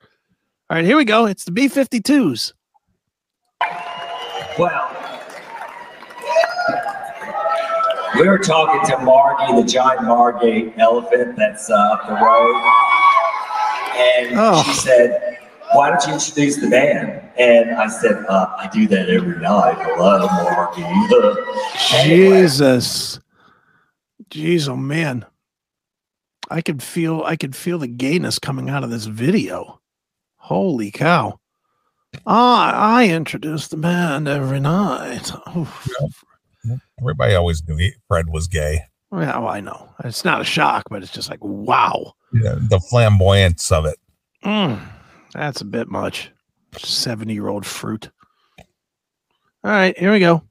[0.69, 1.25] All right, here we go.
[1.25, 2.53] It's the B 52s.
[4.57, 4.97] Well,
[8.15, 12.55] we were talking to Margie, the giant Margate elephant that's uh, up the road,
[13.95, 14.63] and Oh.
[14.63, 15.37] she said,
[15.73, 19.75] "Why don't you introduce the band?" And I said, uh, "I do that every night."
[19.79, 20.81] Hello, Margie.
[21.93, 23.19] Anyway, Jesus.
[24.29, 25.25] Jeez, oh man.
[26.49, 29.79] I could feel I could feel the gayness coming out of this video.
[30.37, 31.39] Holy cow.
[32.25, 35.31] Ah, I introduce the band every night.
[35.55, 35.87] Oof.
[36.99, 38.81] Everybody always knew he, Fred was gay.
[39.13, 39.89] Yeah, well, I know.
[40.05, 42.13] It's not a shock, but it's just like, wow.
[42.33, 43.97] Yeah, the flamboyance of it.
[44.45, 44.79] Mm,
[45.33, 46.31] that's a bit much.
[46.77, 48.09] 70 year old fruit.
[49.63, 50.41] All right, here we go.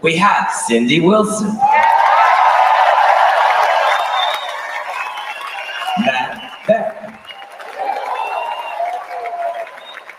[0.00, 1.48] we have Cindy Wilson,
[5.98, 7.20] Matt Beck,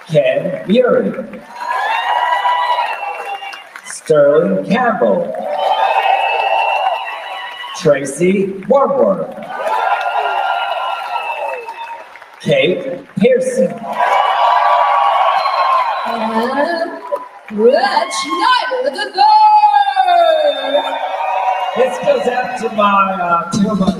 [0.07, 1.43] Ken Maiuri,
[3.85, 5.33] Sterling Campbell,
[7.77, 9.35] Tracy Wormworth,
[12.41, 13.71] Kate Pierson,
[16.07, 16.91] And
[17.51, 19.53] Rich Schneider the third.
[21.75, 23.91] This goes out to my uh, to my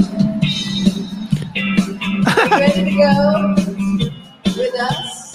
[2.58, 3.56] Ready to go
[4.58, 5.28] with us?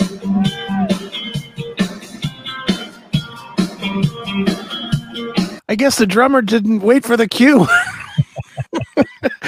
[5.68, 7.68] I guess the drummer didn't wait for the cue.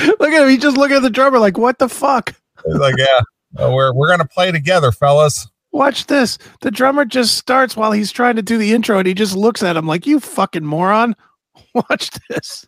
[0.21, 0.49] Look at him.
[0.49, 2.35] He just looked at the drummer like, what the fuck?
[2.67, 3.21] He's like, yeah,
[3.59, 5.47] uh, we're we're gonna play together, fellas.
[5.73, 6.39] Watch this.
[6.61, 9.63] The drummer just starts while he's trying to do the intro and he just looks
[9.63, 11.17] at him like, you fucking moron.
[11.75, 12.67] Watch this.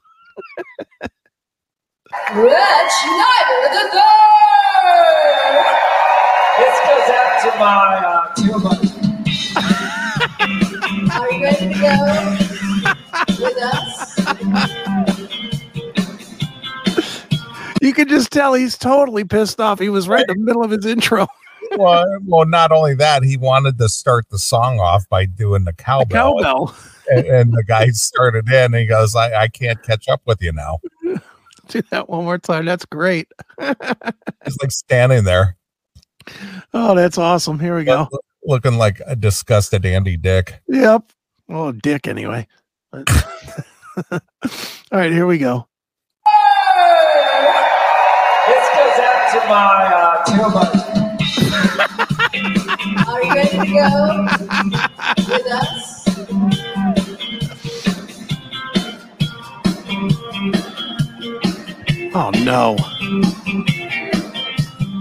[2.34, 4.36] Rich Schneider the third.
[6.58, 8.76] this goes out to my uh, to my
[11.20, 11.92] Are you ready to go
[13.44, 15.15] with us?
[17.86, 19.78] You can just tell he's totally pissed off.
[19.78, 21.26] He was right in the middle of his intro.
[21.76, 25.72] Well, well, not only that, he wanted to start the song off by doing the
[25.72, 26.76] The cowbell, cowbell.
[27.10, 28.66] And, and the guy started in.
[28.66, 30.78] And he goes, I, "I can't catch up with you now."
[31.68, 32.66] Do that one more time.
[32.66, 33.26] That's great.
[33.60, 35.56] He's like standing there,
[36.72, 37.58] Oh, that's awesome.
[37.58, 38.08] Here we go.
[38.44, 40.62] looking like a disgusted Andy Dick.
[40.68, 41.02] Yep.
[41.48, 42.46] Oh, dick anyway.
[42.92, 43.02] All
[44.92, 45.66] right, here we go.
[48.46, 50.66] this goes out to my uh, my
[53.06, 54.26] Are you ready to go
[55.28, 56.08] with us?
[62.14, 62.76] Oh no.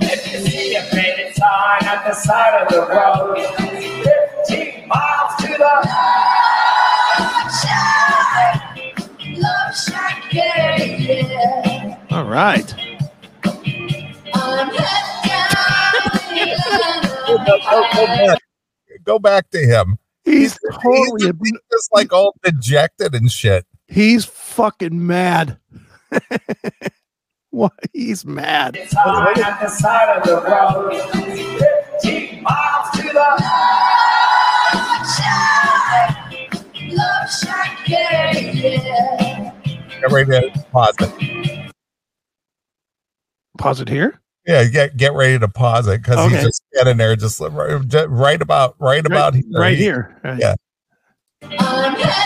[0.01, 3.37] If you see a faded sign at the side of the road,
[4.47, 5.89] 15 miles to the
[9.37, 11.97] Love Shack, yeah, yeah.
[12.11, 12.94] All right.
[17.47, 18.39] Oh, go, go- go back.
[19.03, 19.97] Go back to him.
[20.23, 23.65] He's He's, totally he's just like all dejected and shit.
[23.87, 25.59] he's fucking mad.
[27.51, 28.75] what he's mad.
[28.89, 30.93] sign at the side of the road,
[32.01, 33.55] 15 miles to the
[36.95, 39.51] Love Shack, yeah, yeah.
[40.01, 41.71] Get ready to pause it.
[43.57, 44.19] Pause it here.
[44.47, 46.35] Yeah, get get ready to pause it because Okay.
[46.35, 49.59] he's just standing there, just right, right about right about right, here.
[49.59, 50.21] right here.
[50.23, 50.39] Right.
[50.39, 50.55] Yeah.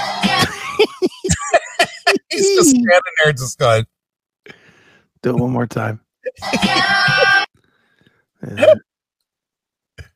[2.30, 3.86] He's just standing there, just going.
[5.22, 6.00] Do it one more time.
[8.58, 8.74] Yeah.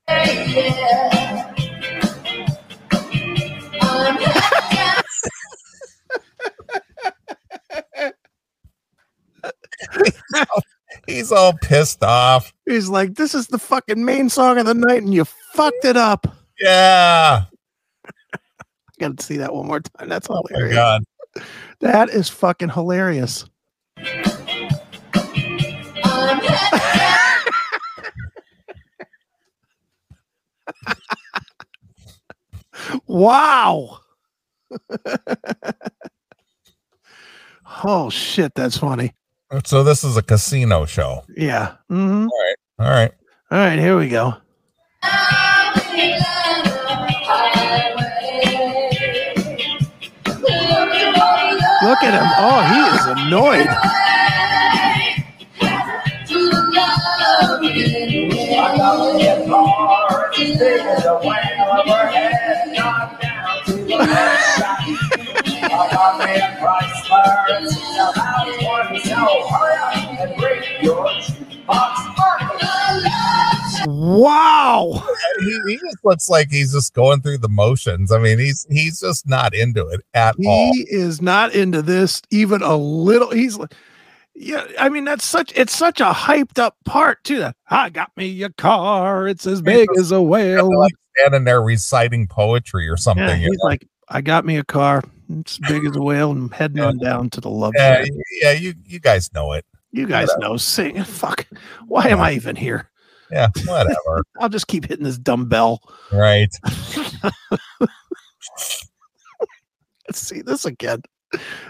[11.08, 11.12] Yeah.
[11.12, 11.14] I'm happy.
[11.14, 12.54] He's all pissed off.
[12.66, 15.98] He's like, "This is the fucking main song of the night, and you fucked it
[15.98, 16.26] up."
[16.60, 17.44] Yeah.
[18.34, 18.38] I
[19.00, 20.10] got to see that one more time.
[20.10, 20.76] That's Oh my hilarious.
[20.76, 21.04] god.
[21.82, 23.46] That is fucking hilarious.
[33.08, 34.00] Wow.
[37.84, 39.14] oh shit, that's funny.
[39.66, 41.24] So this is a casino show.
[41.38, 41.76] Yeah.
[41.90, 42.28] hmm
[42.80, 43.12] All right.
[43.52, 44.34] All right, here we go.
[51.84, 52.28] Look at him.
[52.40, 53.68] Oh, he is annoyed.
[73.88, 75.04] Wow.
[75.40, 78.12] He, he just looks like he's just going through the motions.
[78.12, 80.72] I mean, he's he's just not into it at all.
[80.74, 83.32] He is not into this even a little.
[83.32, 83.74] He's like,
[84.36, 87.40] yeah, I mean, that's such it's such a hyped up part too.
[87.40, 90.70] That I got me a car, it's as big as a whale.
[90.80, 93.26] Like standing there reciting poetry or something.
[93.26, 93.66] Yeah, you he's know?
[93.66, 95.04] like, I got me a car,
[95.42, 96.86] it's big as a whale, and heading Yeah.
[96.88, 98.04] on down to the love yeah,
[98.42, 99.66] yeah, you you guys know it.
[99.92, 101.04] You guys know, sing.
[101.04, 101.46] Fuck,
[101.88, 102.90] why am I even here?
[103.32, 104.24] Yeah, whatever.
[104.40, 105.82] I'll just keep hitting this dumbbell.
[106.12, 106.50] right.
[110.08, 111.02] Let's see this again.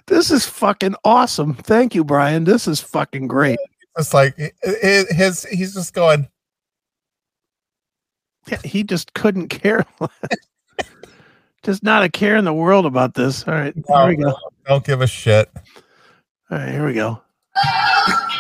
[0.08, 1.54] This is fucking awesome.
[1.56, 2.44] Thank you, Brian.
[2.44, 3.60] This is fucking great.
[3.98, 6.28] It's like hi- hi- his he's just going,
[8.48, 9.86] Yeah, he just couldn't care.
[10.00, 10.10] less.
[11.64, 13.48] Just not a care in the world about this.
[13.48, 14.36] All right, here we go.
[14.68, 15.50] Don't give a shit.
[16.52, 17.22] All right, here we go.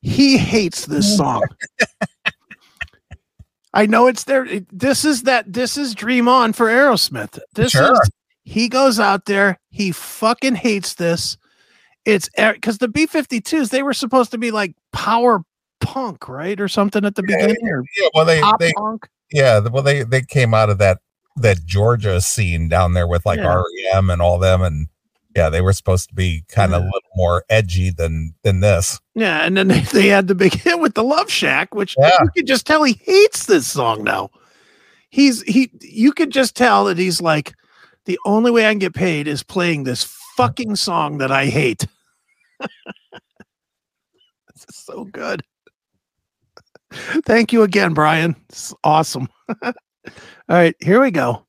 [0.00, 1.42] He hates this song.
[3.74, 4.46] I know it's there.
[4.70, 5.52] This is that.
[5.52, 7.38] This is Dream On for Aerosmith.
[7.54, 7.92] This Sure.
[7.92, 8.10] is.
[8.44, 9.58] He goes out there.
[9.70, 11.36] He fucking hates this.
[12.04, 15.42] It's because the B 52s, they were supposed to be like power
[15.80, 16.60] punk, right?
[16.60, 19.08] Or something at the Yeah, beginning, or Yeah, well they they punk.
[19.30, 20.98] yeah, well they they came out of that
[21.36, 23.62] that Georgia scene down there with like Yeah.
[23.94, 24.88] REM and all them and
[25.34, 29.00] yeah, they were supposed to be kind of a little more edgy than than this.
[29.14, 32.10] Yeah, and then they, they had the big hit with the Love Shack, which Yeah.
[32.22, 34.30] you could just tell he hates this song now.
[35.10, 37.54] He's he you could just tell that he's like
[38.06, 40.02] the only way I can get paid is playing this
[40.36, 41.86] fucking song that I hate.
[42.60, 42.70] this
[44.68, 45.42] is so good.
[47.24, 48.36] Thank you again, Brian.
[48.48, 49.28] It's awesome.
[49.64, 49.72] All
[50.48, 51.46] right, here we go.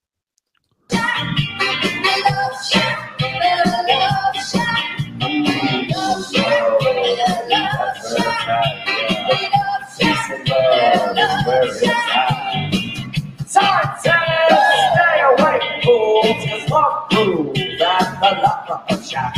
[15.94, 19.36] Away, fools, 'cause love proves that the love shack.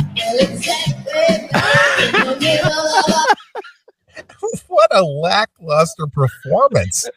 [4.68, 7.08] what a lackluster performance.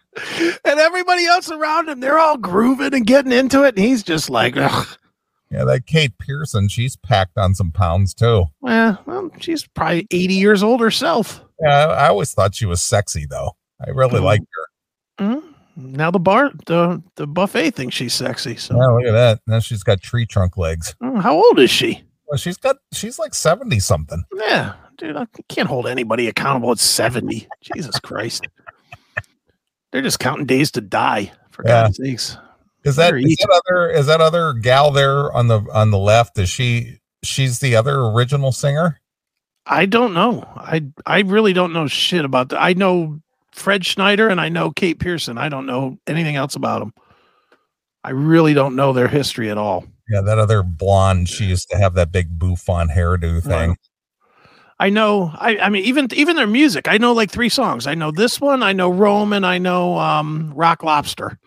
[0.66, 4.30] And everybody else around him, they're all grooving and getting into it, and he's just
[4.30, 4.88] like, Ugh.
[5.52, 8.46] Yeah, that Kate Pierson, she's packed on some pounds too.
[8.62, 11.42] well, well, she's probably 80 years old herself.
[11.62, 13.56] Yeah, I, I always thought she was sexy though.
[13.86, 14.24] I really Mhm.
[14.24, 14.46] liked
[15.18, 15.26] her.
[15.26, 15.49] Mhm.
[15.80, 18.58] Now the bar, the the buffet thinks she's sexy.
[18.58, 19.40] So Yeah, look at that.
[19.48, 20.94] Now she's got tree trunk legs.
[21.02, 22.04] Oh, how old is she?
[22.28, 24.24] Well, she's got she's like 70 something.
[24.36, 27.48] Yeah, dude, I can't hold anybody accountable at 70.
[27.62, 28.46] Jesus Christ.
[29.92, 31.84] They're just counting days to die, for Yeah.
[31.84, 32.38] God's sakes.
[32.84, 36.38] Is that, is that other is that other gal there on the on the left?
[36.38, 39.00] Is she she's the other original singer?
[39.66, 40.44] I don't know.
[40.56, 42.62] I I really don't know shit about that.
[42.62, 43.20] I know
[43.54, 45.38] Fred Schneider and I know Kate Pierson.
[45.38, 46.94] I don't know anything else about them.
[48.04, 49.86] I really don't know their history at all.
[50.08, 53.76] Yeah, that other blonde, she used to have that big bouffant hairdo thing.
[54.80, 55.32] I know.
[55.36, 56.88] I, I mean, even even their music.
[56.88, 57.86] I know like three songs.
[57.86, 58.64] I know this one.
[58.64, 61.38] I know Roam, and I know um, Rock Lobster,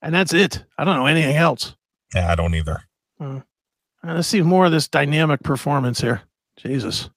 [0.00, 0.64] and that's it.
[0.78, 1.74] I don't know anything else.
[2.14, 2.82] Yeah, I don't either.
[3.20, 3.40] Uh,
[4.04, 6.22] let's see more of this dynamic performance here.
[6.56, 7.10] Jesus.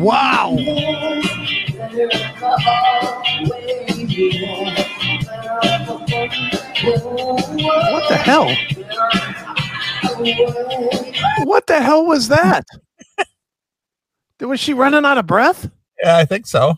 [0.00, 0.56] Wow.
[7.90, 8.48] What the hell?
[11.44, 12.64] What the hell was that?
[14.40, 15.70] was she running out of breath?
[16.02, 16.74] Yeah, I think so.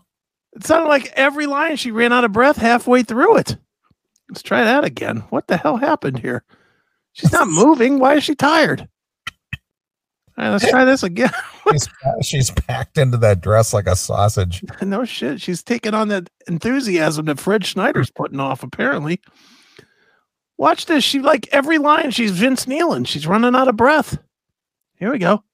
[0.54, 3.56] It sounded like every line she ran out of breath halfway through it.
[4.28, 5.18] Let's try that again.
[5.30, 6.44] What the hell happened here?
[7.12, 7.98] She's not moving.
[7.98, 8.88] Why is she tired?
[10.38, 11.30] All right, let's try this again.
[11.70, 11.88] She's,
[12.22, 14.64] she's packed into that dress like a sausage.
[14.82, 15.40] no shit.
[15.40, 19.20] She's taking on that enthusiasm that Fred Schneider's putting off, apparently.
[20.58, 21.04] Watch this.
[21.04, 23.06] She like every line, she's Vince Nealon.
[23.06, 24.18] She's running out of breath.
[24.96, 25.44] Here we go.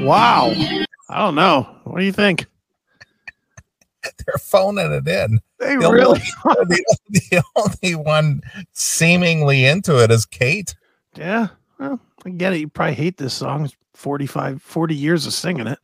[0.00, 0.52] Wow.
[1.08, 1.68] I don't know.
[1.84, 2.46] What do you think?
[4.26, 5.40] They're phoning it in.
[5.58, 8.42] They The really only, the, only one
[8.72, 10.74] seemingly into it is Kate.
[11.16, 11.48] Yeah.
[11.78, 12.60] Well, I get it.
[12.60, 13.64] You probably hate this song.
[13.64, 15.78] It's 45, 40 years of singing it.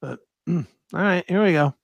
[0.00, 1.74] But mm, all right, here we go.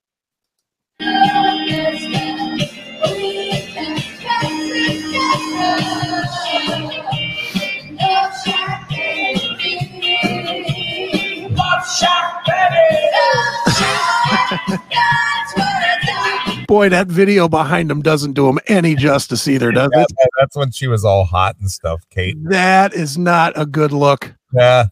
[16.71, 20.31] Boy, that video behind him doesn't do him any justice either, does Yeah, it?
[20.39, 22.37] that's when she was all hot and stuff, Kate.
[22.45, 24.33] That is not a good look.
[24.53, 24.85] Yeah.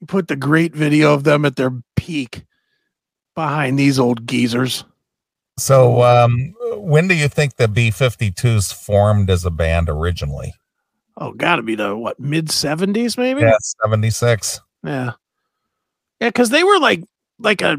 [0.00, 2.42] You put the great video of them at their peak
[3.36, 4.84] behind these old geezers.
[5.60, 10.54] So, um, when do you think the B 52s formed as a band originally?
[11.18, 13.42] Oh, gotta be the what mid seventies, maybe?
[13.42, 13.54] Yeah,
[13.84, 14.60] 76.
[14.82, 15.12] Yeah.
[16.20, 17.04] Yeah, because they were like
[17.38, 17.76] like a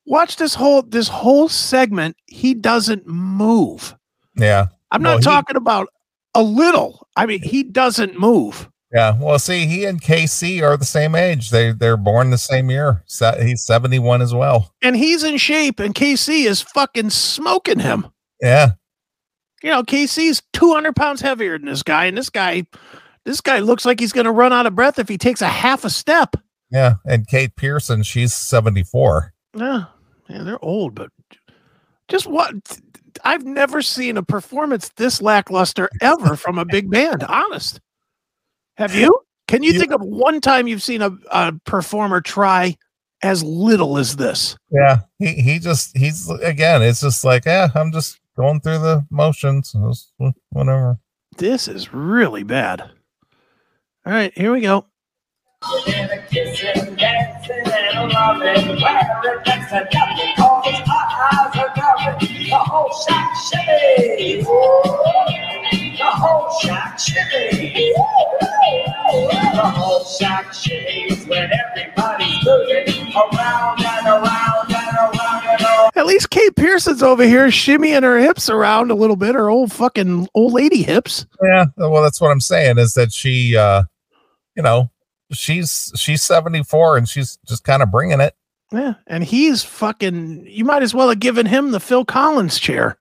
[0.06, 2.16] Watch this whole this whole segment.
[2.26, 3.94] He doesn't move.
[4.36, 5.88] yeah, I'm Well, not he- talking about
[6.34, 7.06] a little.
[7.14, 8.70] I mean, he doesn't move.
[8.92, 9.16] Yeah.
[9.20, 11.50] Well, see, he and KC are the same age.
[11.50, 13.02] They they're born the same year.
[13.40, 14.72] He's 71 as well.
[14.82, 18.06] And he's in shape, and KC is fucking smoking him.
[18.40, 18.70] Yeah,
[19.62, 22.64] You know, KC's 200 pounds heavier than this guy, and this guy,
[23.24, 25.48] this guy looks like he's going to run out of breath if he takes a
[25.48, 26.36] half a step.
[26.70, 26.94] yeah.
[27.04, 29.34] And Kate Pierson, she's 74.
[29.56, 29.84] Yeah,
[30.28, 31.10] yeah, they're old, but
[32.06, 32.54] just what?
[33.24, 37.24] I've never seen a performance this lackluster ever from a big band.
[37.24, 37.80] Honest,
[38.78, 39.18] have you?
[39.46, 42.76] Can you You- think of one time you've seen a, a performer try
[43.22, 44.56] as little as this?
[44.70, 46.82] Yeah, he he just he's again.
[46.82, 49.74] It's just like, yeah, I'm just going through the motions.
[50.50, 50.98] Whatever.
[51.36, 52.80] This is really bad.
[54.06, 54.86] All right, here we go.
[66.10, 66.48] Whole.
[66.48, 67.92] The whole shack shimmy.
[69.54, 75.90] The whole shakes when everybody's moving around and around and around and around.
[75.96, 79.72] At least Kate Pierson's over here shimmying her hips around a little bit, her old
[79.72, 81.26] fucking old lady hips.
[81.42, 83.82] Yeah, well, that's what I'm saying is that she, uh,
[84.56, 84.90] you know,
[85.32, 88.34] she's she's 74 and she's just kind of bringing it.
[88.72, 88.94] Yeah.
[89.06, 92.98] And he's fucking, you might as well have given him the Phil Collins chair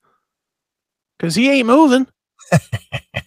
[1.17, 2.07] because he ain't moving.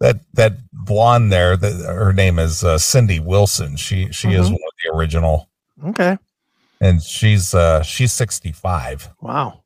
[0.00, 3.76] That that blonde there, her name is uh, Cindy Wilson.
[3.76, 4.52] She she is Mhm.
[4.52, 5.48] one of the original,
[5.86, 6.18] Okay.
[6.80, 9.08] and she's uh she's 65.
[9.20, 9.62] Wow.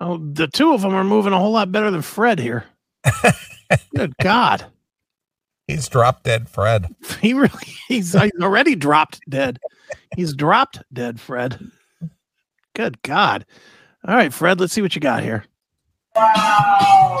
[0.00, 2.64] Oh, the two of them are moving a whole lot better than Fred here.
[3.94, 4.64] Good God.
[5.68, 6.86] He's dropped dead Fred.
[7.20, 7.50] He really,
[7.88, 9.58] he's, he's already dropped dead.
[10.16, 11.60] He's dropped dead, Fred.
[12.74, 13.44] Good God.
[14.06, 15.44] All right, Fred, let's see what you got here.
[16.18, 17.20] Wow.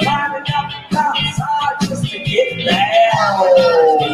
[0.00, 4.05] Climbing up the outside just to get down.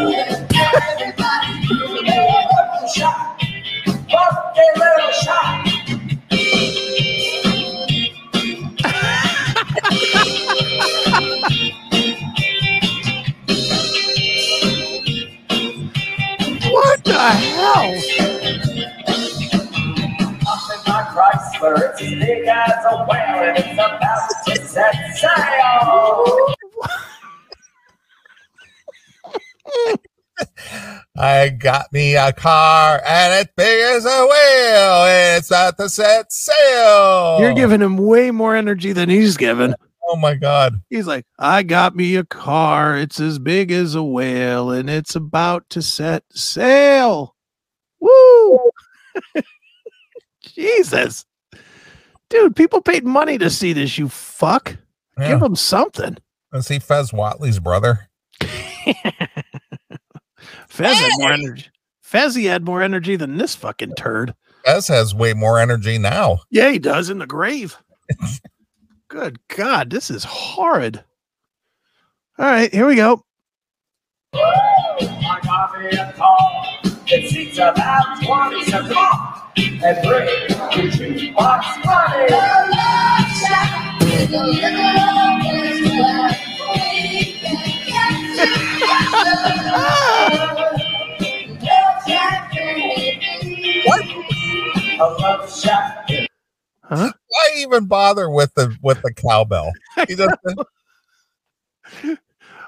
[31.22, 35.36] I got me a car and it's big as a whale.
[35.36, 37.38] It's about to set sail.
[37.38, 39.76] You're giving him way more energy than he's given.
[40.08, 40.82] Oh my god.
[40.90, 42.96] He's like, I got me a car.
[42.96, 47.36] It's as big as a whale and it's about to set sail.
[48.00, 48.58] Woo!
[50.40, 51.24] Jesus.
[52.30, 54.76] Dude, people paid money to see this, you fuck.
[55.16, 55.28] Yeah.
[55.28, 56.16] Give them something.
[56.52, 58.08] Is he Fez Whatley's brother?
[60.68, 61.66] Fez had more energy.
[62.02, 64.34] Fezzy had more energy than this fucking turd.
[64.64, 66.40] Fez has way more energy now.
[66.50, 67.76] Yeah, he does in the grave.
[69.08, 71.02] Good God, this is horrid.
[72.38, 73.24] All right, here we go.
[74.34, 76.66] I got me a car.
[77.06, 82.72] It seats about 20, so come on and bring your jukebox money.
[96.84, 97.12] Huh?
[97.26, 99.72] Why even bother with the with the cowbell?
[102.00, 102.16] He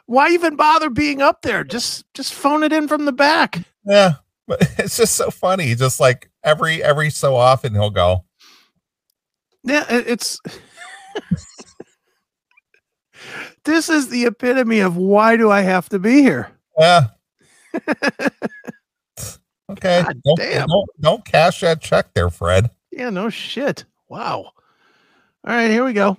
[0.06, 1.64] Why even bother being up there?
[1.64, 3.62] Just just phone it in from the back.
[3.86, 4.14] yeah,
[4.46, 5.74] but it's just so funny.
[5.74, 8.24] Just like every every so often he'll go.
[9.62, 10.40] Yeah, it's
[13.64, 16.50] this is the epitome of why do I have to be here?
[16.78, 17.08] Yeah.
[19.84, 20.02] Okay.
[20.02, 20.66] God don't, damn.
[20.68, 22.70] don't don't cash that check there, Fred.
[22.90, 23.84] Yeah, no shit.
[24.08, 24.44] Wow.
[24.46, 24.52] All
[25.44, 26.16] right, here we go.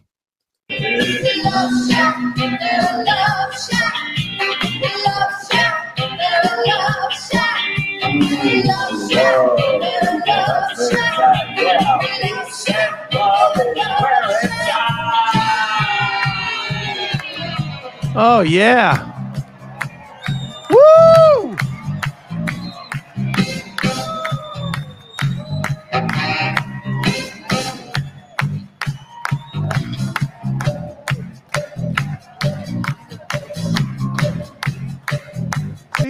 [18.18, 19.14] Oh, Love shack,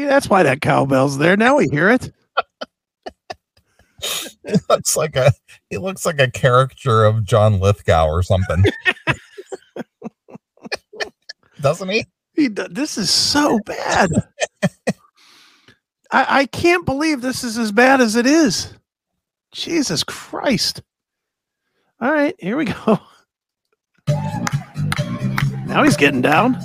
[0.06, 1.36] See, that's why that cowbell's there.
[1.36, 2.14] Now we hear it.
[4.44, 5.34] it looks like a
[5.72, 8.66] he looks like a character of John Lithgow or something.
[11.62, 12.06] Doesn't he?
[12.36, 14.12] He, d- this is so bad.
[16.12, 18.72] I, I can't believe this is as bad as it is.
[19.54, 20.84] Jesus Christ.
[22.00, 23.00] All right, here we go.
[25.66, 26.60] Now he's getting down.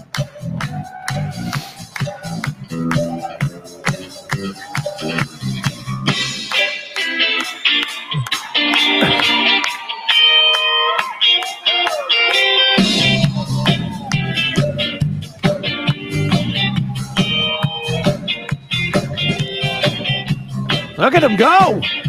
[21.00, 21.99] Look at him go.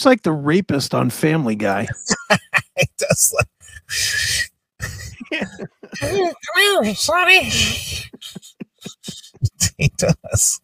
[0.00, 1.86] Looks like the rapist on Family Guy.
[2.76, 3.48] It does like
[6.00, 7.50] Come here, Sonny.
[9.76, 10.62] he does.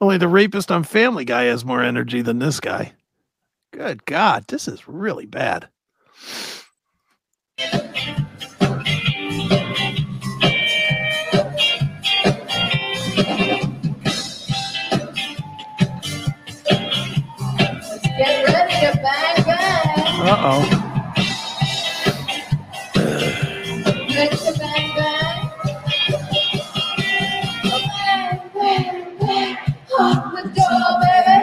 [0.00, 2.92] Only the rapist on Family Guy has more energy than this guy.
[3.72, 5.68] Good God, this is really bad.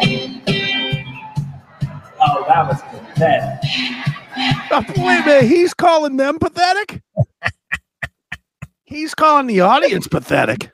[0.04, 1.06] Baby.
[2.26, 3.60] Oh, that was pathetic.
[4.72, 7.02] Oh, wait a minute, he's calling them pathetic?
[8.86, 10.72] he's calling the audience pathetic.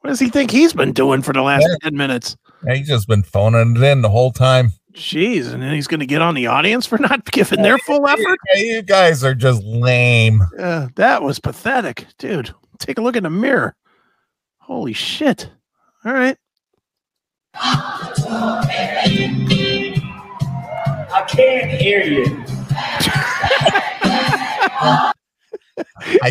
[0.00, 1.76] What does he think he's been doing for the last Yeah.
[1.90, 2.36] 10 minutes?
[2.66, 4.72] Yeah, He's just been phoning it in the whole time.
[4.92, 8.06] Jeez, and then he's going to get on the audience for not giving their full
[8.06, 8.38] effort?
[8.54, 10.42] Yeah, you guys are just lame.
[10.58, 12.06] Uh, that was pathetic.
[12.18, 13.74] Dude, take a look in the mirror.
[14.58, 15.50] Holy shit.
[16.04, 16.36] All right.
[21.14, 22.24] I can't hear you.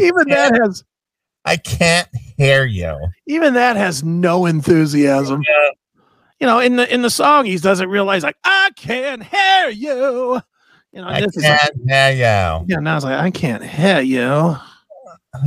[0.02, 0.84] Even that has
[1.46, 2.08] I can't
[2.38, 2.98] hear you.
[3.28, 5.42] even that has no enthusiasm.
[6.42, 10.42] You know, in the in the song, he doesn't realize like I can't hear you.
[10.92, 12.66] You know, I this is like, can't hear you.
[12.68, 12.80] yeah.
[12.82, 14.58] Now it's like I can't hear you.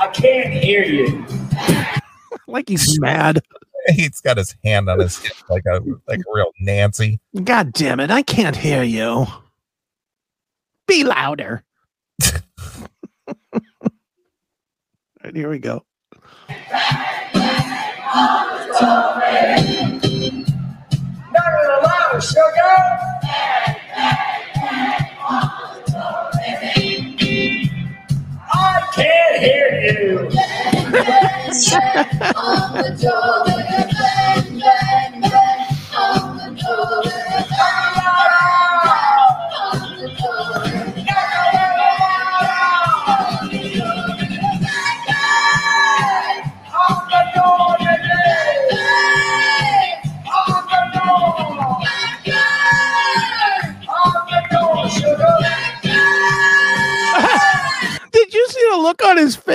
[0.00, 1.26] I can't hear you.
[2.50, 3.42] Like he's mad.
[3.94, 7.20] He's got his hand on his hip like a like a real Nancy.
[7.44, 8.10] God damn it!
[8.10, 9.26] I can't hear you.
[10.86, 11.62] Be louder.
[12.24, 13.60] All
[15.22, 15.84] right, here we go.
[18.10, 18.16] On
[32.74, 34.44] the door, baby.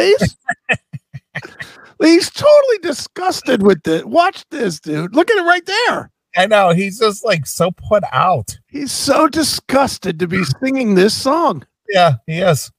[0.04, 0.36] face?
[2.02, 4.08] He's totally disgusted with it.
[4.08, 5.16] Watch this, dude.
[5.16, 6.12] Look at it right there.
[6.36, 8.58] I know he's just like so put out.
[8.68, 11.66] He's so disgusted to be singing this song.
[11.90, 12.72] Yeah, he is.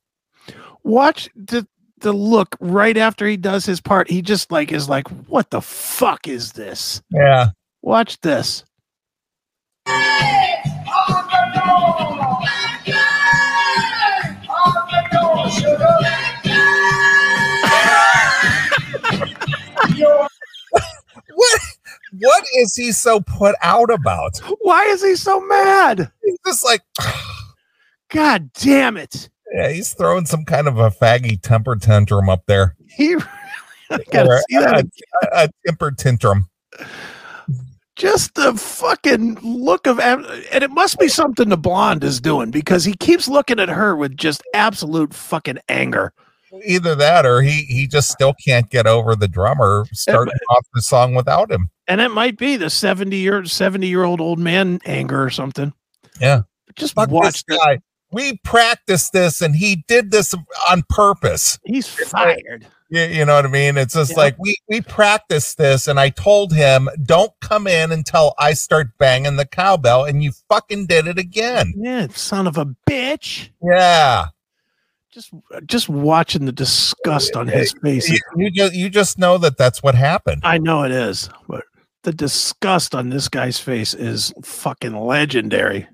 [0.82, 1.66] Watch the
[2.00, 4.10] the look right after he does his part.
[4.10, 7.00] He just like is like, what the fuck is this?
[7.10, 7.50] Yeah.
[7.80, 8.64] Watch this.
[21.34, 21.60] What
[22.18, 24.38] what is he so put out about?
[24.60, 26.10] Why is he so mad?
[26.24, 26.82] He's just like
[28.10, 29.28] God damn it.
[29.54, 32.76] yeah, he's throwing some kind of a faggy temper tantrum up there.
[32.88, 33.16] He
[34.10, 34.86] gotta Or see that.
[35.22, 36.48] a, a temper tantrum.
[37.96, 42.84] Just the fucking look of and it must be something the blonde is doing because
[42.84, 46.12] he keeps looking at her with just absolute fucking anger.
[46.64, 50.82] Either that or he he just still can't get over the drummer starting off the
[50.82, 51.70] song without him.
[51.88, 55.72] And it might be the 70 year 70 year old old man anger or something.
[56.20, 56.42] Yeah.
[56.76, 57.58] Just Fuck watch this this.
[57.58, 57.78] guy.
[58.12, 60.34] We practiced this and he did this
[60.70, 61.58] on purpose.
[61.64, 62.66] He's fired.
[62.90, 63.76] You, you know what I mean?
[63.76, 64.16] It's just Yeah.
[64.18, 68.96] like we we practiced this, and I told him, "Don't come in until I start
[68.98, 71.72] banging the cowbell," and you fucking did it again.
[71.76, 73.48] Yeah, son of a bitch.
[73.60, 74.26] Yeah,
[75.14, 75.30] Just
[75.64, 78.10] just watching the disgust on his face.
[78.10, 80.40] you, you just you just know that that's what happened.
[80.44, 81.62] I know it is, but
[82.02, 85.86] the disgust on this guy's face is fucking legendary.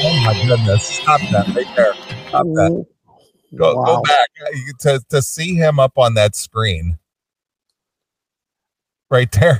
[0.00, 0.84] Oh my goodness!
[0.86, 1.94] Stop that right there.
[2.28, 2.86] Stop that.
[3.56, 3.84] Go Wow.
[3.84, 4.28] go back
[4.80, 6.98] to to see him up on that screen.
[9.10, 9.58] right there.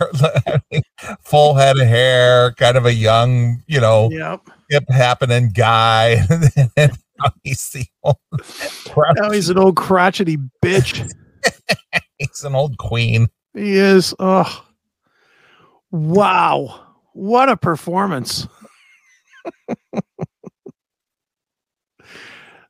[1.22, 4.42] Full head of hair, kind of a young, you know, Yep.
[4.68, 6.22] hip happening guy.
[6.76, 8.16] and now he's the old,
[9.16, 11.10] Now he's an old crotchety bitch.
[12.18, 13.28] he's an old queen.
[13.54, 14.14] He is.
[14.18, 14.64] Oh,
[15.90, 16.86] wow.
[17.12, 18.46] What a performance.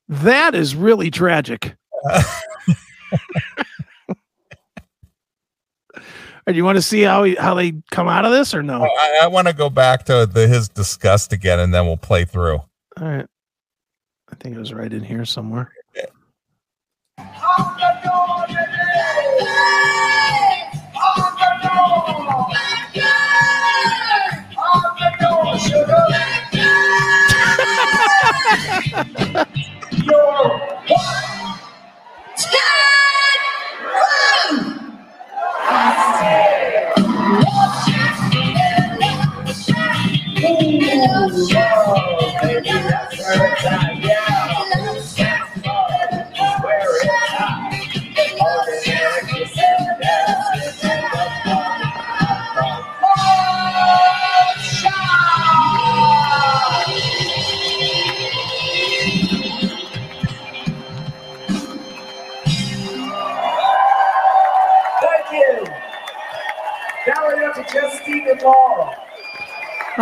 [0.08, 1.76] that is really tragic.
[6.48, 8.82] And you want to see how he, how they come out of this or no?
[8.82, 12.24] I, I want to go back to the his disgust again, and then we'll play
[12.24, 12.54] through.
[12.54, 12.68] All
[12.98, 13.26] right.
[14.38, 15.72] I think it was right in here somewhere.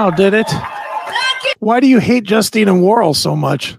[0.06, 0.48] Oh, did it?
[1.58, 3.76] Why do you hate Justine and Worrell so much?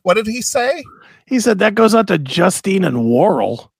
[0.00, 0.82] What did he say?
[1.26, 3.70] He said that goes out to Justine and Worrell,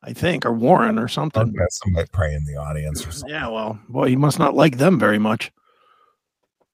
[0.00, 1.42] I think, or Warren or something.
[1.42, 3.34] Okay, somebody pray in the audience or something.
[3.34, 5.50] Yeah, well, boy, he must not like them very much.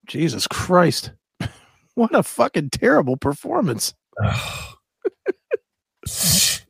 [0.07, 1.13] Jesus Christ.
[1.95, 3.95] what a fucking terrible performance.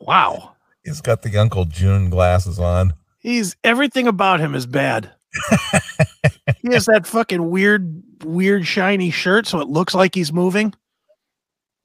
[0.00, 0.56] wow.
[0.82, 2.94] He's got the Uncle June glasses on.
[3.18, 5.12] He's everything about him is bad.
[6.62, 10.74] he has that fucking weird, weird shiny shirt, so it looks like he's moving.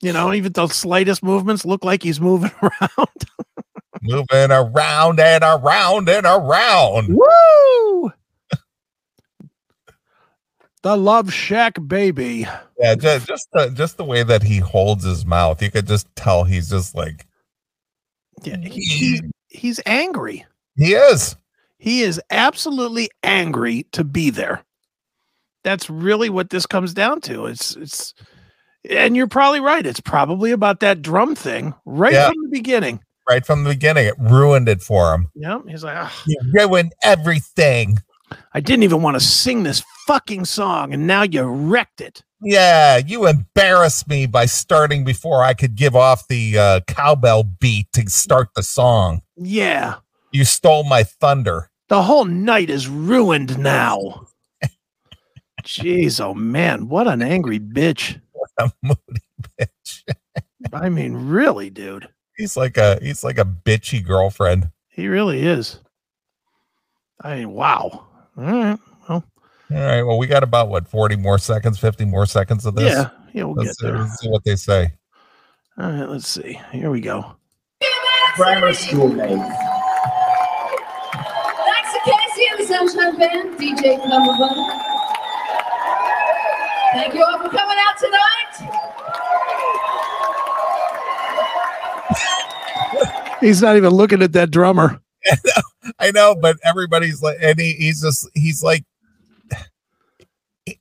[0.00, 3.24] You know, even the slightest movements look like he's moving around.
[4.02, 7.08] Moving around and around and around.
[7.08, 8.12] Woo!
[10.82, 12.46] the Love Shack baby.
[12.78, 16.06] Yeah, just just the, just the way that he holds his mouth, you could just
[16.16, 17.26] tell he's just like
[18.42, 20.44] Yeah, he, he's, he's angry.
[20.76, 21.36] he is.
[21.84, 24.64] He is absolutely angry to be there.
[25.64, 27.44] That's really what this comes down to.
[27.44, 28.14] It's it's
[28.88, 29.84] and you're probably right.
[29.84, 32.28] It's probably about that drum thing right Yeah.
[32.28, 33.00] from the beginning.
[33.28, 35.28] Right from the beginning, it ruined it for him.
[35.34, 37.98] Yeah, He's like, "Ugh, You ruined everything.
[38.54, 42.22] I didn't even want to sing this fucking song, and now you wrecked it.
[42.40, 47.92] Yeah, you embarrassed me by starting before I could give off the uh, cowbell beat
[47.92, 49.20] to start the song.
[49.36, 49.96] Yeah.
[50.32, 51.68] You stole my thunder.
[51.94, 54.26] The whole night is ruined now.
[55.62, 58.20] Jeez, oh man, what an angry bitch.
[58.58, 59.22] A moody
[59.60, 60.02] bitch.
[60.72, 62.08] I mean, really, dude.
[62.36, 64.70] He's like a he's like a bitchy girlfriend.
[64.88, 65.78] He really is.
[67.20, 68.06] I mean, wow.
[68.36, 68.78] All right.
[69.08, 69.24] Well,
[69.70, 70.02] All right.
[70.02, 72.92] Well, we got about what forty more seconds, fifty more seconds of this.
[72.92, 73.98] yeah, yeah, we'll Let's, get there.
[74.00, 74.90] let's see what they say.
[75.78, 76.58] All right, let's see.
[76.72, 77.36] Here we go.
[78.34, 79.73] Grammar school mates.
[82.74, 84.80] KC Sunshine Band, DJ Cumberbund.
[86.92, 88.70] Thank you all for coming out tonight.
[93.40, 95.00] He's not even looking at that drummer.
[95.98, 98.84] I know, but everybody's like, and he, he's just he's like,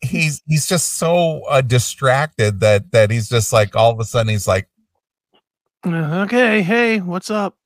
[0.01, 4.29] he's he's just so uh, distracted that that he's just like all of a sudden
[4.29, 4.67] he's like,
[5.85, 7.57] Uh, Okay, hey, what's up?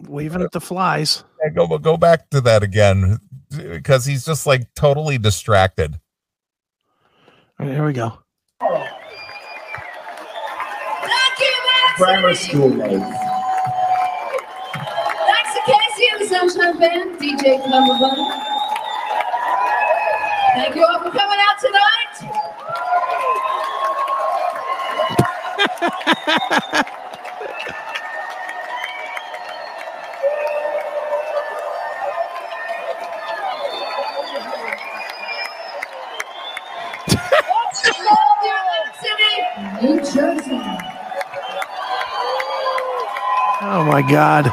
[0.00, 1.22] Waving at the flies.
[1.42, 3.20] "Yeah, go go back to that again
[3.56, 6.00] because he's just like totally distracted.
[7.58, 8.18] All right, here we go.
[11.98, 13.04] Thank you, school mates.
[15.28, 18.48] Thanks to KC and the Sunshine Band, DJ Cumberbund.
[20.54, 21.92] Thank you all for coming out tonight.
[37.84, 39.34] Love you, Atlantic City,
[39.82, 40.60] New Jersey.
[43.64, 44.46] Oh my God.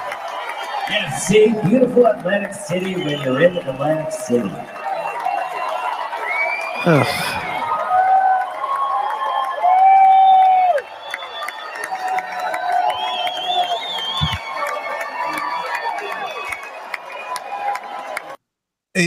[0.89, 4.49] Yeah, see, beautiful Atlantic City when you're in Atlantic City.
[6.86, 7.05] Ugh.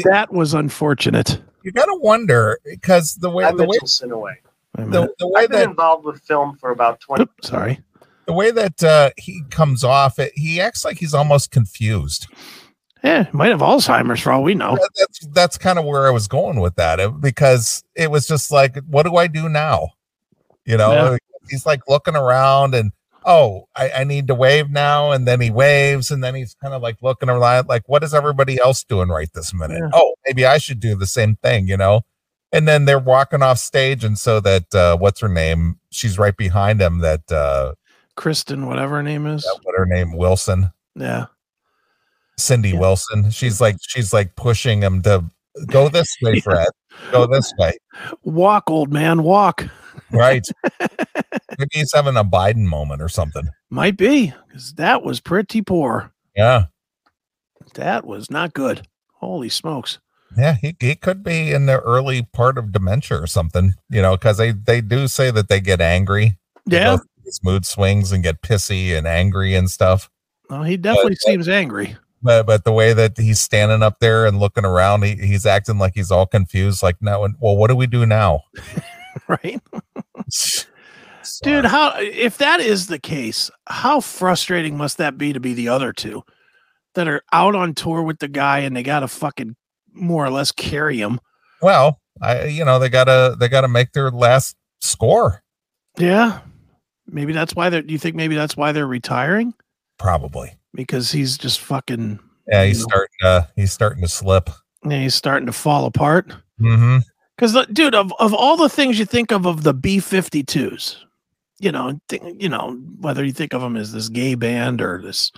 [0.04, 1.42] That was unfortunate.
[1.64, 4.34] you gotta wonder because the way I'm the way Mitchell Sinaway.
[4.34, 4.51] Wait
[4.82, 5.10] a the, minute.
[5.18, 7.80] the way I've been that involved with film for about 20 Oop, sorry.
[8.26, 12.26] the way that uh, he comes off, it, he acts like he's almost confused.
[13.04, 14.76] Yeah, might have Alzheimer's for all we know.
[14.76, 18.26] That- That's that's kind of where I was going with that it- because it was
[18.28, 19.88] just like, what do I do now?
[20.64, 21.16] You know, Yeah.
[21.50, 22.92] he's like looking around and
[23.24, 26.74] oh, I, I need to wave now, and then he waves, and then he's kind
[26.74, 29.78] of like looking around, like, what is everybody else doing right this minute?
[29.78, 29.90] Yeah.
[29.92, 32.00] Oh, maybe I should do the same thing, you know.
[32.53, 35.78] And then they're walking off stage, and so that uh, what's her name?
[35.90, 36.98] She's right behind him.
[36.98, 37.74] That uh,
[38.16, 39.46] Kristen, whatever her name is.
[39.62, 40.12] what her name?
[40.16, 40.70] Wilson.
[40.94, 41.26] Yeah.
[42.38, 42.80] Cindy Yeah.
[42.80, 43.30] Wilson.
[43.30, 45.24] She's like she's like pushing him to
[45.66, 46.68] go this way, Fred.
[47.11, 47.72] Go this way.
[48.22, 49.66] Walk, old man, walk.
[50.11, 50.46] Right.
[51.59, 53.48] Maybe he's having a Biden moment or something.
[53.70, 56.12] Might be, because that was pretty poor.
[56.36, 56.66] Yeah.
[57.74, 58.86] That was not good.
[59.14, 59.98] Holy smokes.
[60.36, 64.16] Yeah, he, he could be in the early part of dementia or something, you know,
[64.16, 66.38] because they, they do say that they get angry.
[66.66, 66.98] Yeah.
[67.24, 70.08] These mood swings and get pissy and angry and stuff.
[70.50, 71.96] Well, he definitely But- uh, seems angry.
[72.24, 75.78] But but the way that he's standing up there and looking around, he, he's acting
[75.78, 76.80] like he's all confused.
[76.80, 78.42] Like, no, well, what do we do now?
[79.28, 79.60] Right.
[81.42, 85.68] Dude, how if that is the case, how frustrating must that be to be the
[85.68, 86.22] other two
[86.94, 89.54] that are out on tour with the guy and they gotta fucking
[89.93, 91.20] more or less carry him?
[91.61, 95.43] Well, I you know they gotta they gotta make their last score
[95.99, 96.40] Yeah.
[97.07, 99.55] Maybe that's why they're do you think maybe that's why they're retiring?
[99.99, 100.57] probably.
[100.74, 102.18] Because he's just fucking
[102.49, 104.51] Yeah, he's you know, starting to he's starting to slip.
[104.84, 106.28] yeah, he's starting to fall apart.
[106.61, 106.99] Mm-hmm.
[107.36, 110.97] Because, dude, of, of all the things you think of of the B 52s,
[111.59, 115.01] you know, th- you know, whether you think of them as this gay band or
[115.03, 115.32] this,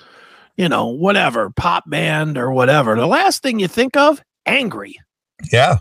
[0.57, 4.97] you know, whatever, pop band or whatever, the last thing you think of, angry.
[5.53, 5.79] Yeah,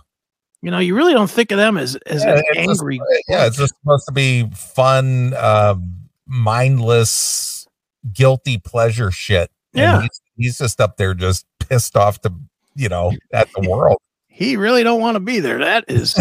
[0.62, 3.00] You know, you really don't think of them as, as Yeah, an it's just- angry.
[3.28, 5.94] yeah, it's just supposed to be fun, um,
[6.26, 7.68] mindless,
[8.14, 9.50] guilty pleasure shit.
[9.74, 10.02] And Yeah.
[10.02, 12.34] he's, he's just up there, just pissed off to
[12.76, 13.98] you know at the world.
[14.28, 15.60] he really don't want to be there.
[15.60, 16.16] That is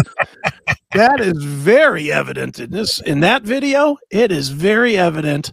[0.93, 3.97] that is very evident in this in that video.
[4.11, 5.51] It is very evident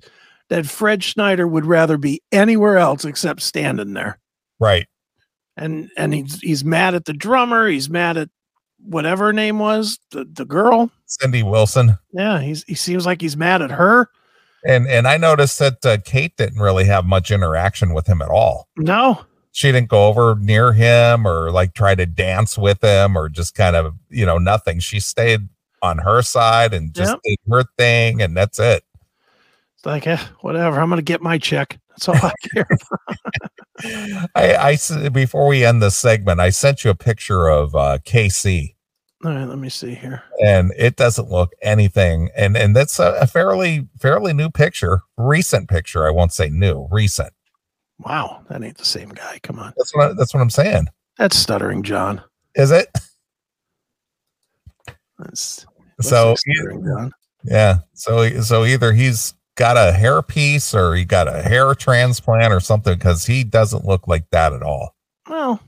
[0.49, 4.19] that Fred Schneider would rather be anywhere else except standing there.
[4.59, 4.87] Right.
[5.57, 7.69] And and he's he's mad at the drummer.
[7.69, 8.29] He's mad at
[8.83, 10.91] whatever her name was, the the girl.
[11.07, 11.99] Cindy Wilson.
[12.13, 14.09] Yeah, he's he seems like he's mad at her.
[14.65, 18.29] And and I noticed that uh, Kate didn't really have much interaction with him at
[18.29, 18.69] all.
[18.77, 23.29] No, She didn't go over near him or like try to dance with him or
[23.29, 24.79] just kind of you know nothing.
[24.81, 25.49] She stayed
[25.83, 27.21] on her side and just Yep.
[27.25, 28.85] did her thing, and that's it.
[29.81, 30.79] It's like eh, whatever.
[30.79, 31.79] I'm gonna get my check.
[31.89, 32.69] That's all I care.
[34.35, 37.97] I, I s- before we end this segment, I sent you a picture of uh,
[38.05, 38.75] KC,
[39.25, 40.23] all right, let me see here.
[40.45, 42.29] and it doesn't look anything.
[42.37, 46.07] And and that's a, a fairly fairly new picture, recent picture.
[46.07, 47.33] I won't say new, recent.
[47.99, 49.41] Wow, that ain't the same guy.
[49.43, 50.89] Come on, That's what I, that's what I'm saying.
[51.17, 52.23] that's stuttering John.
[52.55, 52.89] Is it?
[55.19, 55.67] That's
[56.03, 57.13] So stuttering John.
[57.45, 57.79] yeah.
[57.95, 62.61] So so either he's got a hair piece or he got a hair transplant or
[62.61, 64.97] something because he doesn't look like that at all.
[65.29, 65.61] Well,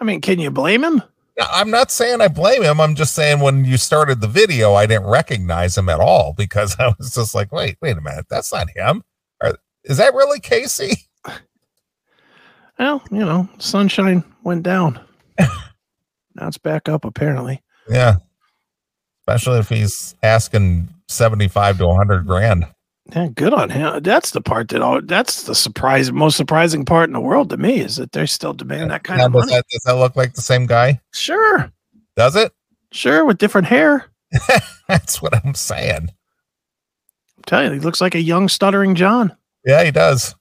[0.00, 1.04] I mean, can you blame him?
[1.38, 2.80] I'm not saying I blame him.
[2.80, 6.74] I'm just saying when you started the video, I didn't recognize him at all because
[6.80, 9.04] I was just like, wait, wait a minute, that's not him.
[9.84, 10.96] Is that really KC?
[12.80, 15.00] Well, you know, sunshine went down.
[15.38, 15.48] now
[16.48, 17.62] it's back up apparently.
[17.88, 18.16] Yeah.
[19.20, 22.66] Especially if he's asking 75 to 100 grand.
[23.14, 24.02] Yeah, good on him.
[24.02, 27.56] That's the part that all that's the surprise most surprising part in the world to
[27.56, 29.52] me is that they're still demanding that kind Now, of does, money.
[29.54, 31.00] that, does that look like the same guy?
[31.14, 31.72] Sure.
[32.16, 32.52] Does it?
[32.92, 34.06] Sure, with different hair.
[34.88, 36.08] That's what I'm saying.
[37.38, 39.34] I'm telling you, he looks like a young stuttering John.
[39.64, 40.34] Yeah, he does.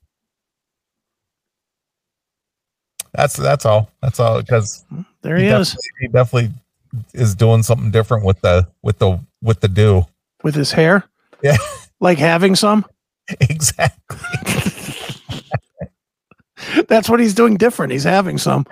[3.14, 3.90] That's that's all.
[4.02, 6.54] That's all because mm, There he, is he definitely
[7.14, 10.06] is doing something different with the with the with the do.
[10.44, 11.04] with his hair.
[11.42, 11.58] Yeah.
[12.00, 12.86] Like having some.
[13.42, 14.18] Exactly.
[16.88, 17.92] That's what he's doing different.
[17.92, 18.66] He's having some.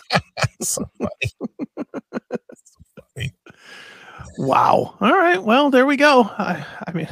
[0.60, 0.88] so.
[4.38, 4.94] Wow.
[5.00, 5.42] All right.
[5.42, 6.22] Well, there we go.
[6.22, 7.08] I, I mean,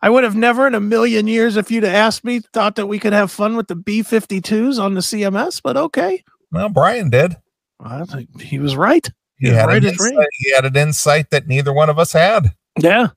[0.00, 2.86] I would have never in a million years, if you'd have asked me, thought that
[2.86, 6.24] we could have fun with the B 52s on the CMS, but okay.
[6.50, 7.36] Well, Brian did.
[7.80, 9.06] I think he was right.
[9.38, 12.52] He was had, right insight, he had an insight that neither one of us had.
[12.80, 13.08] Yeah.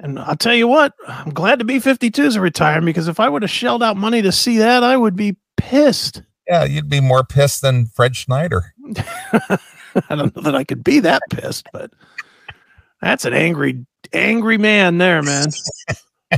[0.00, 3.28] And I'll tell you what, I'm glad the B 52s are retiring because if I
[3.28, 6.22] would have shelled out money to see that, I would be pissed.
[6.48, 8.74] Yeah, you'd be more pissed than Fred Schneider.
[9.32, 11.90] I don't know that I could be that pissed, but
[13.00, 15.46] that's an angry, angry man there, man.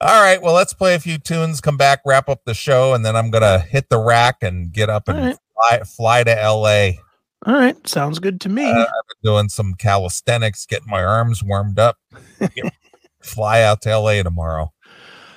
[0.00, 3.06] All right, well, let's play a few tunes, come back, wrap up the show, and
[3.06, 5.36] then I'm gonna hit the rack and get up and right.
[5.54, 7.02] fly, fly to LA.
[7.44, 8.64] All right, sounds good to me.
[8.70, 11.96] Uh, I've been doing some calisthenics, getting my arms warmed up.
[13.22, 14.72] Fly out to LA tomorrow.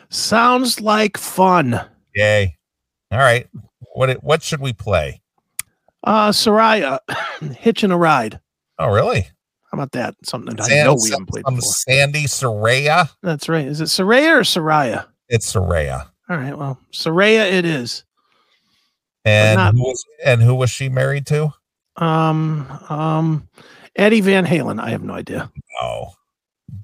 [0.10, 1.80] sounds like fun.
[2.16, 2.58] Yay!
[3.12, 3.48] All right,
[3.94, 5.22] what what should we play?
[6.04, 7.00] Uh, Saraya,
[7.58, 8.40] hitching a ride.
[8.78, 9.22] Oh, really?
[9.72, 10.16] How about that?
[10.24, 11.62] Something that I know we haven't played before.
[11.62, 13.10] Sandi Saraya.
[13.24, 13.66] That's right.
[13.66, 15.08] Is it Saraya or Saraya?
[15.30, 16.08] It's Saraya.
[16.30, 16.58] All right.
[16.58, 18.04] Well, Saraya it is.
[19.26, 21.52] And not- who was, and who was she married to?
[21.98, 23.48] Um, um,
[23.96, 24.80] Eddie Van Halen.
[24.82, 25.52] I have no idea.
[25.82, 26.14] Oh,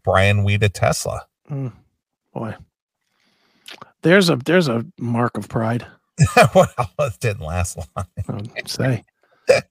[0.04, 1.26] Brian Weeda Tesla.
[1.50, 1.74] Mm,
[2.34, 2.56] boy,
[4.02, 5.86] there's a there's a mark of pride.
[6.56, 6.68] well,
[7.00, 7.88] it didn't last long.
[7.96, 9.04] I would say.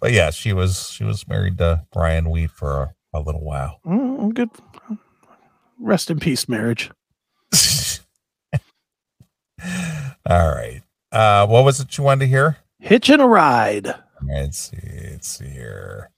[0.00, 3.80] But yeah, she was she was married to Brian Wheat for a, a little while.
[3.84, 4.48] Mm, good.
[5.78, 6.90] Rest in peace, marriage.
[10.24, 10.80] All right.
[11.12, 12.56] Uh, what was it you wanted to hear?
[12.78, 13.94] Hitching a ride.
[14.26, 15.08] Let's see.
[15.10, 16.10] Let's see here.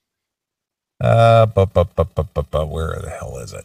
[1.00, 3.64] Uh, but, but, but, but, but, but, where the hell is it?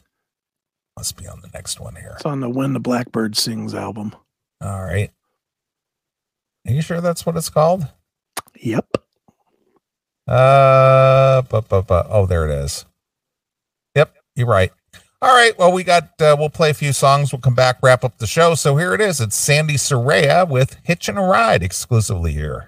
[0.97, 2.13] Must be on the next one here.
[2.15, 4.15] It's on the When the Blackbird Sings album.
[4.61, 5.11] All right.
[6.65, 7.87] Are you sure that's what it's called?
[8.55, 8.87] Yep.
[10.27, 12.85] Uh, but, but, but, oh, there it is.
[13.95, 14.71] Yep, you're right.
[15.21, 15.57] All right.
[15.57, 17.31] Well, we got, uh, we'll play a few songs.
[17.31, 18.55] We'll come back, wrap up the show.
[18.55, 19.19] So here it is.
[19.19, 22.67] It's Sandi Saraya with Hitching a Ride exclusively here.